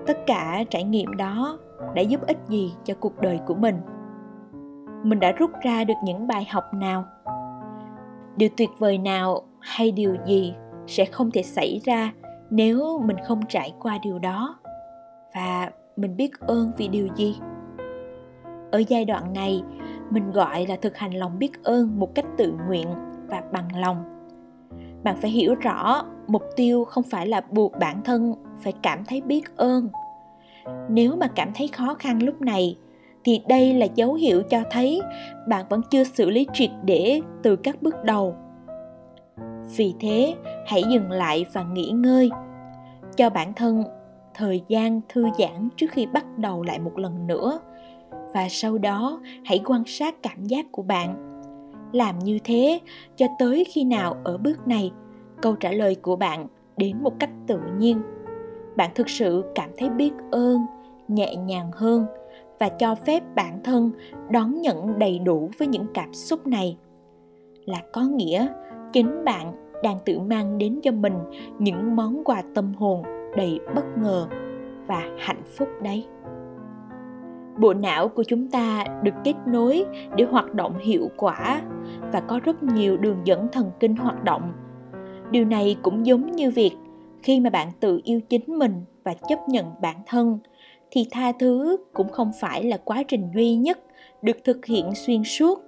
tất 0.07 0.19
cả 0.27 0.65
trải 0.71 0.85
nghiệm 0.85 1.17
đó 1.17 1.59
đã 1.95 2.03
giúp 2.03 2.21
ích 2.27 2.39
gì 2.49 2.75
cho 2.85 2.95
cuộc 3.01 3.21
đời 3.21 3.41
của 3.47 3.55
mình? 3.55 3.77
Mình 5.03 5.21
đã 5.21 5.33
rút 5.33 5.51
ra 5.63 5.85
được 5.85 5.95
những 6.05 6.27
bài 6.27 6.47
học 6.51 6.75
nào? 6.75 7.05
Điều 8.37 8.49
tuyệt 8.57 8.71
vời 8.79 8.99
nào 8.99 9.43
hay 9.61 9.93
điều 9.93 10.17
gì 10.27 10.55
sẽ 10.87 11.05
không 11.05 11.31
thể 11.31 11.43
xảy 11.43 11.81
ra 11.85 12.13
nếu 12.51 12.99
mình 13.05 13.17
không 13.25 13.41
trải 13.49 13.75
qua 13.81 13.99
điều 14.03 14.19
đó? 14.19 14.59
Và 15.35 15.71
mình 15.97 16.17
biết 16.17 16.41
ơn 16.41 16.73
vì 16.77 16.89
điều 16.89 17.09
gì? 17.17 17.39
Ở 18.71 18.83
giai 18.89 19.05
đoạn 19.05 19.33
này, 19.33 19.63
mình 20.11 20.33
gọi 20.33 20.67
là 20.67 20.77
thực 20.77 20.97
hành 20.97 21.15
lòng 21.15 21.39
biết 21.39 21.65
ơn 21.65 21.99
một 21.99 22.15
cách 22.15 22.27
tự 22.37 22.55
nguyện 22.67 22.89
và 23.29 23.43
bằng 23.53 23.77
lòng. 23.77 24.05
Bạn 25.05 25.17
phải 25.21 25.31
hiểu 25.31 25.55
rõ 25.55 26.03
mục 26.27 26.43
tiêu 26.57 26.85
không 26.85 27.05
phải 27.11 27.27
là 27.27 27.41
buộc 27.51 27.73
bản 27.81 28.03
thân 28.05 28.35
phải 28.63 28.73
cảm 28.83 29.05
thấy 29.05 29.21
biết 29.21 29.57
ơn 29.57 29.89
nếu 30.89 31.17
mà 31.17 31.27
cảm 31.27 31.51
thấy 31.55 31.69
khó 31.69 31.95
khăn 31.95 32.23
lúc 32.23 32.41
này, 32.41 32.79
thì 33.25 33.41
đây 33.49 33.75
là 33.75 33.87
dấu 33.95 34.15
hiệu 34.15 34.43
cho 34.43 34.63
thấy 34.71 35.01
bạn 35.49 35.65
vẫn 35.69 35.81
chưa 35.91 36.05
xử 36.05 36.31
lý 36.31 36.47
triệt 36.53 36.71
để 36.85 37.21
từ 37.43 37.57
các 37.57 37.83
bước 37.83 37.95
đầu. 38.05 38.35
Vì 39.77 39.95
thế, 40.01 40.35
hãy 40.67 40.83
dừng 40.91 41.11
lại 41.11 41.47
và 41.53 41.63
nghỉ 41.63 41.91
ngơi. 41.91 42.31
Cho 43.17 43.31
bản 43.31 43.53
thân 43.55 43.85
thời 44.35 44.63
gian 44.69 45.01
thư 45.09 45.27
giãn 45.39 45.69
trước 45.77 45.91
khi 45.91 46.07
bắt 46.07 46.39
đầu 46.39 46.63
lại 46.63 46.79
một 46.79 46.99
lần 46.99 47.27
nữa. 47.27 47.61
Và 48.35 48.49
sau 48.51 48.79
đó, 48.79 49.21
hãy 49.45 49.61
quan 49.65 49.83
sát 49.87 50.23
cảm 50.23 50.45
giác 50.45 50.67
của 50.73 50.83
bạn. 50.83 51.41
Làm 51.93 52.19
như 52.19 52.39
thế 52.45 52.81
cho 53.17 53.27
tới 53.39 53.65
khi 53.65 53.85
nào 53.85 54.17
ở 54.25 54.39
bước 54.39 54.69
này? 54.69 54.93
Câu 55.43 55.55
trả 55.55 55.73
lời 55.73 55.95
của 55.95 56.17
bạn 56.17 56.47
đến 56.77 57.03
một 57.03 57.13
cách 57.19 57.31
tự 57.47 57.61
nhiên 57.79 58.03
bạn 58.77 58.91
thực 58.95 59.09
sự 59.09 59.45
cảm 59.55 59.71
thấy 59.79 59.91
biết 59.91 60.13
ơn, 60.31 60.67
nhẹ 61.09 61.37
nhàng 61.37 61.71
hơn 61.73 62.07
và 62.59 62.69
cho 62.69 62.95
phép 62.95 63.23
bản 63.35 63.61
thân 63.65 63.91
đón 64.31 64.61
nhận 64.61 64.99
đầy 64.99 65.19
đủ 65.19 65.51
với 65.59 65.69
những 65.69 65.87
cảm 65.95 66.13
xúc 66.13 66.47
này. 66.47 66.77
Là 67.65 67.83
có 67.93 68.03
nghĩa 68.03 68.47
chính 68.93 69.25
bạn 69.25 69.53
đang 69.83 69.99
tự 70.05 70.19
mang 70.19 70.59
đến 70.59 70.81
cho 70.83 70.93
mình 70.93 71.15
những 71.59 71.97
món 71.97 72.25
quà 72.25 72.43
tâm 72.55 72.75
hồn 72.75 73.03
đầy 73.37 73.61
bất 73.75 73.85
ngờ 74.03 74.27
và 74.87 75.03
hạnh 75.19 75.43
phúc 75.57 75.69
đấy. 75.83 76.07
Bộ 77.59 77.75
não 77.75 78.09
của 78.09 78.23
chúng 78.23 78.51
ta 78.51 78.85
được 79.03 79.15
kết 79.25 79.35
nối 79.47 79.85
để 80.17 80.25
hoạt 80.25 80.55
động 80.55 80.79
hiệu 80.79 81.11
quả 81.17 81.63
và 82.13 82.21
có 82.21 82.41
rất 82.45 82.63
nhiều 82.63 82.97
đường 82.97 83.19
dẫn 83.25 83.49
thần 83.53 83.71
kinh 83.81 83.97
hoạt 83.97 84.25
động. 84.25 84.53
Điều 85.31 85.45
này 85.45 85.77
cũng 85.83 86.07
giống 86.07 86.33
như 86.33 86.51
việc 86.51 86.77
khi 87.23 87.41
mà 87.41 87.51
bạn 87.51 87.69
tự 87.81 88.01
yêu 88.05 88.21
chính 88.29 88.59
mình 88.59 88.85
và 89.05 89.15
chấp 89.29 89.39
nhận 89.49 89.67
bản 89.81 89.97
thân, 90.07 90.39
thì 90.91 91.07
tha 91.11 91.33
thứ 91.33 91.77
cũng 91.93 92.09
không 92.09 92.31
phải 92.41 92.65
là 92.65 92.77
quá 92.77 93.03
trình 93.03 93.31
duy 93.35 93.55
nhất 93.55 93.79
được 94.23 94.37
thực 94.45 94.67
hiện 94.67 94.95
xuyên 94.95 95.25
suốt. 95.25 95.59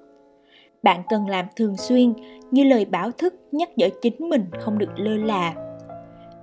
Bạn 0.82 1.02
cần 1.08 1.28
làm 1.28 1.46
thường 1.56 1.76
xuyên 1.76 2.12
như 2.50 2.64
lời 2.64 2.84
báo 2.84 3.10
thức 3.10 3.34
nhắc 3.52 3.68
nhở 3.76 3.88
chính 4.02 4.28
mình 4.28 4.44
không 4.60 4.78
được 4.78 4.90
lơ 4.96 5.16
là. 5.16 5.54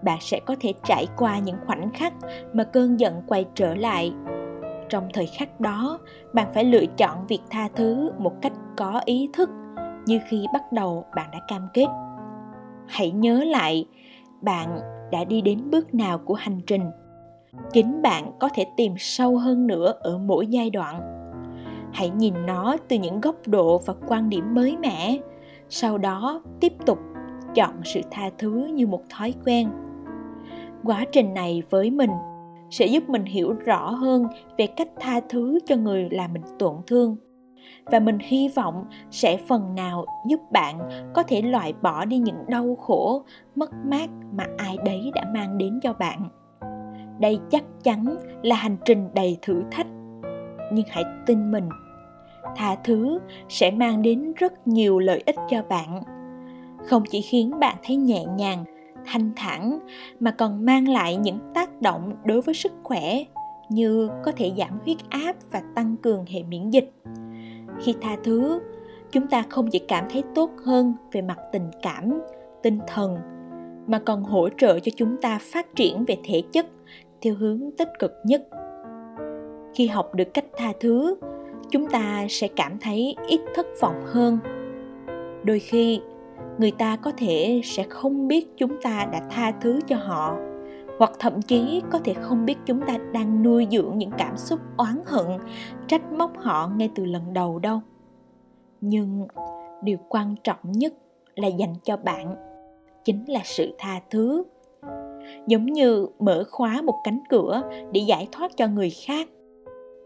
Bạn 0.03 0.17
sẽ 0.21 0.39
có 0.45 0.55
thể 0.59 0.73
trải 0.83 1.07
qua 1.17 1.39
những 1.39 1.55
khoảnh 1.65 1.89
khắc 1.93 2.13
mà 2.53 2.63
cơn 2.63 2.99
giận 2.99 3.21
quay 3.27 3.45
trở 3.55 3.75
lại. 3.75 4.13
Trong 4.89 5.07
thời 5.13 5.25
khắc 5.25 5.59
đó, 5.59 5.99
bạn 6.33 6.47
phải 6.53 6.63
lựa 6.63 6.85
chọn 6.97 7.27
việc 7.27 7.41
tha 7.49 7.69
thứ 7.75 8.11
một 8.17 8.33
cách 8.41 8.53
có 8.77 9.01
ý 9.05 9.29
thức 9.33 9.49
như 10.05 10.19
khi 10.29 10.45
bắt 10.53 10.63
đầu 10.71 11.05
bạn 11.15 11.29
đã 11.31 11.39
cam 11.47 11.67
kết. 11.73 11.87
Hãy 12.87 13.11
nhớ 13.11 13.43
lại, 13.43 13.85
bạn 14.41 14.79
đã 15.11 15.23
đi 15.23 15.41
đến 15.41 15.69
bước 15.69 15.93
nào 15.93 16.17
của 16.17 16.33
hành 16.33 16.61
trình. 16.67 16.83
Chính 17.73 18.01
bạn 18.01 18.31
có 18.39 18.49
thể 18.53 18.65
tìm 18.77 18.93
sâu 18.97 19.37
hơn 19.37 19.67
nữa 19.67 19.93
ở 19.99 20.17
mỗi 20.17 20.47
giai 20.47 20.69
đoạn. 20.69 21.01
Hãy 21.93 22.09
nhìn 22.09 22.33
nó 22.45 22.77
từ 22.87 22.95
những 22.95 23.21
góc 23.21 23.35
độ 23.47 23.77
và 23.77 23.93
quan 24.07 24.29
điểm 24.29 24.53
mới 24.53 24.77
mẻ, 24.77 25.17
sau 25.69 25.97
đó 25.97 26.41
tiếp 26.59 26.73
tục 26.85 26.99
chọn 27.55 27.73
sự 27.83 28.01
tha 28.11 28.29
thứ 28.37 28.65
như 28.73 28.87
một 28.87 29.01
thói 29.09 29.33
quen. 29.45 29.69
Quá 30.83 31.05
trình 31.11 31.33
này 31.33 31.63
với 31.69 31.91
mình 31.91 32.11
sẽ 32.69 32.85
giúp 32.85 33.09
mình 33.09 33.25
hiểu 33.25 33.53
rõ 33.65 33.91
hơn 33.91 34.27
về 34.57 34.67
cách 34.67 34.89
tha 34.99 35.19
thứ 35.29 35.59
cho 35.65 35.75
người 35.75 36.07
làm 36.11 36.33
mình 36.33 36.43
tổn 36.59 36.75
thương 36.87 37.15
và 37.85 37.99
mình 37.99 38.17
hy 38.21 38.49
vọng 38.55 38.85
sẽ 39.11 39.37
phần 39.47 39.75
nào 39.75 40.05
giúp 40.27 40.39
bạn 40.51 40.89
có 41.13 41.23
thể 41.23 41.41
loại 41.41 41.73
bỏ 41.81 42.05
đi 42.05 42.17
những 42.17 42.45
đau 42.47 42.75
khổ, 42.75 43.23
mất 43.55 43.69
mát 43.85 44.09
mà 44.33 44.45
ai 44.57 44.77
đấy 44.85 45.11
đã 45.15 45.23
mang 45.33 45.57
đến 45.57 45.79
cho 45.83 45.93
bạn. 45.93 46.29
Đây 47.19 47.39
chắc 47.51 47.63
chắn 47.83 48.15
là 48.41 48.55
hành 48.55 48.77
trình 48.85 49.09
đầy 49.13 49.37
thử 49.41 49.63
thách, 49.71 49.87
nhưng 50.73 50.85
hãy 50.89 51.03
tin 51.25 51.51
mình, 51.51 51.69
tha 52.55 52.75
thứ 52.83 53.19
sẽ 53.49 53.71
mang 53.71 54.01
đến 54.01 54.33
rất 54.37 54.67
nhiều 54.67 54.99
lợi 54.99 55.23
ích 55.25 55.35
cho 55.49 55.63
bạn. 55.69 56.03
Không 56.85 57.03
chỉ 57.09 57.21
khiến 57.21 57.59
bạn 57.59 57.75
thấy 57.83 57.95
nhẹ 57.95 58.25
nhàng, 58.25 58.63
thanh 59.05 59.31
thản, 59.35 59.79
mà 60.19 60.31
còn 60.31 60.65
mang 60.65 60.87
lại 60.87 61.15
những 61.15 61.39
tác 61.53 61.81
động 61.81 62.13
đối 62.23 62.41
với 62.41 62.55
sức 62.55 62.71
khỏe, 62.83 63.23
như 63.69 64.09
có 64.23 64.31
thể 64.35 64.51
giảm 64.57 64.79
huyết 64.85 64.97
áp 65.09 65.35
và 65.51 65.61
tăng 65.75 65.95
cường 65.97 66.25
hệ 66.25 66.43
miễn 66.43 66.69
dịch 66.69 66.91
khi 67.79 67.95
tha 68.01 68.15
thứ, 68.23 68.59
chúng 69.11 69.27
ta 69.27 69.43
không 69.49 69.69
chỉ 69.69 69.79
cảm 69.79 70.05
thấy 70.11 70.23
tốt 70.35 70.51
hơn 70.65 70.93
về 71.11 71.21
mặt 71.21 71.37
tình 71.51 71.69
cảm, 71.81 72.21
tinh 72.63 72.79
thần, 72.87 73.17
mà 73.87 73.99
còn 73.99 74.23
hỗ 74.23 74.49
trợ 74.49 74.79
cho 74.79 74.91
chúng 74.95 75.17
ta 75.21 75.39
phát 75.41 75.75
triển 75.75 76.05
về 76.05 76.17
thể 76.23 76.43
chất 76.51 76.65
theo 77.21 77.35
hướng 77.35 77.71
tích 77.77 77.89
cực 77.99 78.13
nhất. 78.25 78.47
Khi 79.73 79.87
học 79.87 80.15
được 80.15 80.33
cách 80.33 80.45
tha 80.57 80.73
thứ, 80.79 81.15
chúng 81.71 81.87
ta 81.87 82.25
sẽ 82.29 82.47
cảm 82.55 82.77
thấy 82.81 83.15
ít 83.27 83.39
thất 83.55 83.65
vọng 83.81 84.01
hơn. 84.05 84.39
Đôi 85.43 85.59
khi, 85.59 86.01
người 86.57 86.71
ta 86.71 86.95
có 86.95 87.11
thể 87.17 87.61
sẽ 87.63 87.83
không 87.89 88.27
biết 88.27 88.47
chúng 88.57 88.81
ta 88.81 89.07
đã 89.11 89.21
tha 89.29 89.51
thứ 89.61 89.79
cho 89.87 89.95
họ 89.95 90.37
hoặc 90.99 91.11
thậm 91.19 91.41
chí 91.41 91.81
có 91.91 91.99
thể 92.03 92.13
không 92.13 92.45
biết 92.45 92.57
chúng 92.65 92.81
ta 92.87 92.97
đang 93.13 93.43
nuôi 93.43 93.67
dưỡng 93.71 93.97
những 93.97 94.11
cảm 94.17 94.37
xúc 94.37 94.59
oán 94.77 94.99
hận, 95.05 95.25
trách 95.87 96.11
móc 96.11 96.31
họ 96.37 96.71
ngay 96.75 96.89
từ 96.95 97.05
lần 97.05 97.33
đầu 97.33 97.59
đâu. 97.59 97.79
Nhưng 98.81 99.27
điều 99.83 99.97
quan 100.09 100.35
trọng 100.43 100.57
nhất 100.63 100.93
là 101.35 101.47
dành 101.47 101.73
cho 101.83 101.97
bạn 101.97 102.35
chính 103.03 103.25
là 103.27 103.39
sự 103.43 103.75
tha 103.77 103.99
thứ. 104.09 104.43
Giống 105.47 105.65
như 105.65 106.07
mở 106.19 106.43
khóa 106.51 106.81
một 106.81 106.95
cánh 107.03 107.19
cửa 107.29 107.61
để 107.91 108.01
giải 108.07 108.27
thoát 108.31 108.51
cho 108.57 108.67
người 108.67 108.89
khác, 108.89 109.29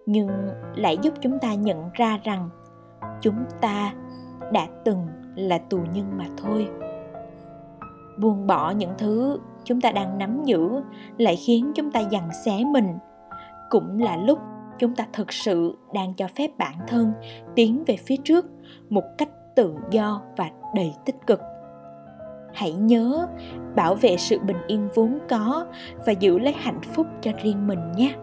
nhưng 0.05 0.29
lại 0.75 0.97
giúp 1.01 1.13
chúng 1.21 1.39
ta 1.39 1.53
nhận 1.53 1.89
ra 1.93 2.19
rằng 2.23 2.49
chúng 3.21 3.43
ta 3.61 3.93
đã 4.51 4.67
từng 4.85 5.07
là 5.35 5.57
tù 5.57 5.77
nhân 5.93 6.05
mà 6.17 6.25
thôi. 6.37 6.67
Buông 8.19 8.47
bỏ 8.47 8.71
những 8.71 8.93
thứ 8.97 9.39
chúng 9.63 9.81
ta 9.81 9.91
đang 9.91 10.17
nắm 10.17 10.43
giữ 10.45 10.81
lại 11.17 11.35
khiến 11.35 11.71
chúng 11.75 11.91
ta 11.91 11.99
dằn 11.99 12.29
xé 12.45 12.63
mình. 12.65 12.87
Cũng 13.69 13.99
là 13.99 14.17
lúc 14.17 14.39
chúng 14.79 14.95
ta 14.95 15.07
thực 15.13 15.33
sự 15.33 15.77
đang 15.93 16.13
cho 16.13 16.27
phép 16.35 16.51
bản 16.57 16.75
thân 16.87 17.11
tiến 17.55 17.83
về 17.87 17.97
phía 17.97 18.17
trước 18.17 18.45
một 18.89 19.03
cách 19.17 19.29
tự 19.55 19.75
do 19.91 20.21
và 20.37 20.49
đầy 20.75 20.93
tích 21.05 21.15
cực. 21.27 21.41
Hãy 22.53 22.73
nhớ 22.73 23.27
bảo 23.75 23.95
vệ 23.95 24.17
sự 24.17 24.39
bình 24.39 24.57
yên 24.67 24.89
vốn 24.95 25.19
có 25.29 25.65
và 26.05 26.11
giữ 26.11 26.39
lấy 26.39 26.53
hạnh 26.53 26.81
phúc 26.93 27.07
cho 27.21 27.31
riêng 27.43 27.67
mình 27.67 27.79
nhé. 27.97 28.15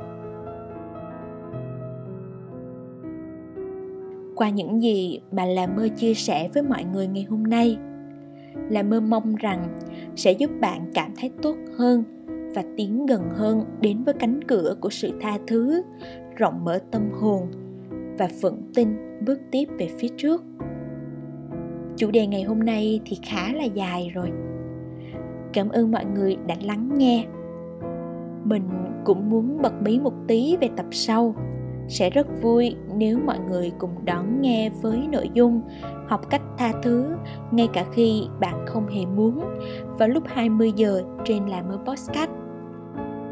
Qua 4.36 4.50
những 4.50 4.82
gì 4.82 5.20
mà 5.32 5.44
là 5.44 5.66
mơ 5.66 5.88
chia 5.96 6.14
sẻ 6.14 6.48
với 6.54 6.62
mọi 6.62 6.84
người 6.84 7.06
ngày 7.06 7.26
hôm 7.30 7.42
nay 7.42 7.78
là 8.70 8.82
mơ 8.82 9.00
mong 9.00 9.34
rằng 9.34 9.78
sẽ 10.16 10.32
giúp 10.32 10.50
bạn 10.60 10.90
cảm 10.94 11.10
thấy 11.20 11.30
tốt 11.42 11.56
hơn 11.76 12.04
và 12.54 12.62
tiến 12.76 13.06
gần 13.06 13.30
hơn 13.30 13.64
đến 13.80 14.04
với 14.04 14.14
cánh 14.14 14.44
cửa 14.44 14.74
của 14.80 14.90
sự 14.90 15.10
tha 15.20 15.38
thứ, 15.46 15.82
rộng 16.36 16.64
mở 16.64 16.78
tâm 16.90 17.10
hồn 17.12 17.46
và 18.18 18.28
vững 18.40 18.62
tin 18.74 18.88
bước 19.26 19.40
tiếp 19.50 19.64
về 19.78 19.88
phía 19.98 20.08
trước. 20.16 20.44
Chủ 21.96 22.10
đề 22.10 22.26
ngày 22.26 22.42
hôm 22.42 22.60
nay 22.60 23.00
thì 23.04 23.18
khá 23.22 23.52
là 23.52 23.64
dài 23.64 24.10
rồi. 24.14 24.30
Cảm 25.52 25.68
ơn 25.68 25.90
mọi 25.90 26.04
người 26.04 26.36
đã 26.46 26.56
lắng 26.62 26.90
nghe. 26.96 27.26
Mình 28.44 28.62
cũng 29.04 29.30
muốn 29.30 29.62
bật 29.62 29.82
mí 29.82 30.00
một 30.00 30.14
tí 30.28 30.56
về 30.60 30.68
tập 30.76 30.86
sau 30.90 31.34
sẽ 31.90 32.10
rất 32.10 32.26
vui 32.42 32.76
nếu 32.94 33.18
mọi 33.26 33.38
người 33.38 33.72
cùng 33.78 34.04
đón 34.04 34.40
nghe 34.40 34.70
với 34.82 35.08
nội 35.12 35.30
dung 35.34 35.60
học 36.08 36.30
cách 36.30 36.42
tha 36.58 36.72
thứ 36.82 37.06
ngay 37.50 37.68
cả 37.72 37.84
khi 37.92 38.28
bạn 38.40 38.66
không 38.66 38.86
hề 38.86 39.06
muốn 39.06 39.40
vào 39.98 40.08
lúc 40.08 40.22
20 40.26 40.72
giờ 40.72 41.02
trên 41.24 41.46
là 41.46 41.62
mới 41.62 41.76
podcast. 41.86 42.30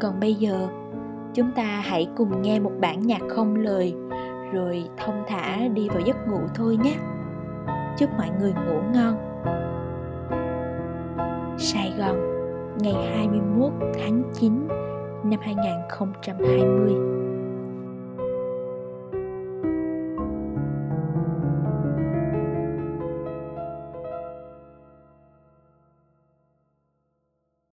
Còn 0.01 0.19
bây 0.19 0.33
giờ, 0.33 0.67
chúng 1.33 1.51
ta 1.55 1.63
hãy 1.63 2.07
cùng 2.17 2.41
nghe 2.41 2.59
một 2.59 2.71
bản 2.81 2.99
nhạc 3.07 3.21
không 3.29 3.55
lời 3.55 3.93
rồi 4.53 4.83
thông 4.97 5.23
thả 5.27 5.67
đi 5.67 5.89
vào 5.89 5.99
giấc 6.05 6.27
ngủ 6.27 6.39
thôi 6.55 6.77
nhé. 6.83 6.95
Chúc 7.97 8.09
mọi 8.17 8.29
người 8.39 8.53
ngủ 8.53 8.79
ngon. 8.93 9.15
Sài 11.57 11.93
Gòn, 11.97 12.17
ngày 12.77 12.93
21 12.93 13.71
tháng 13.99 14.23
9 14.33 14.67
năm 15.23 15.39
2020 15.41 17.18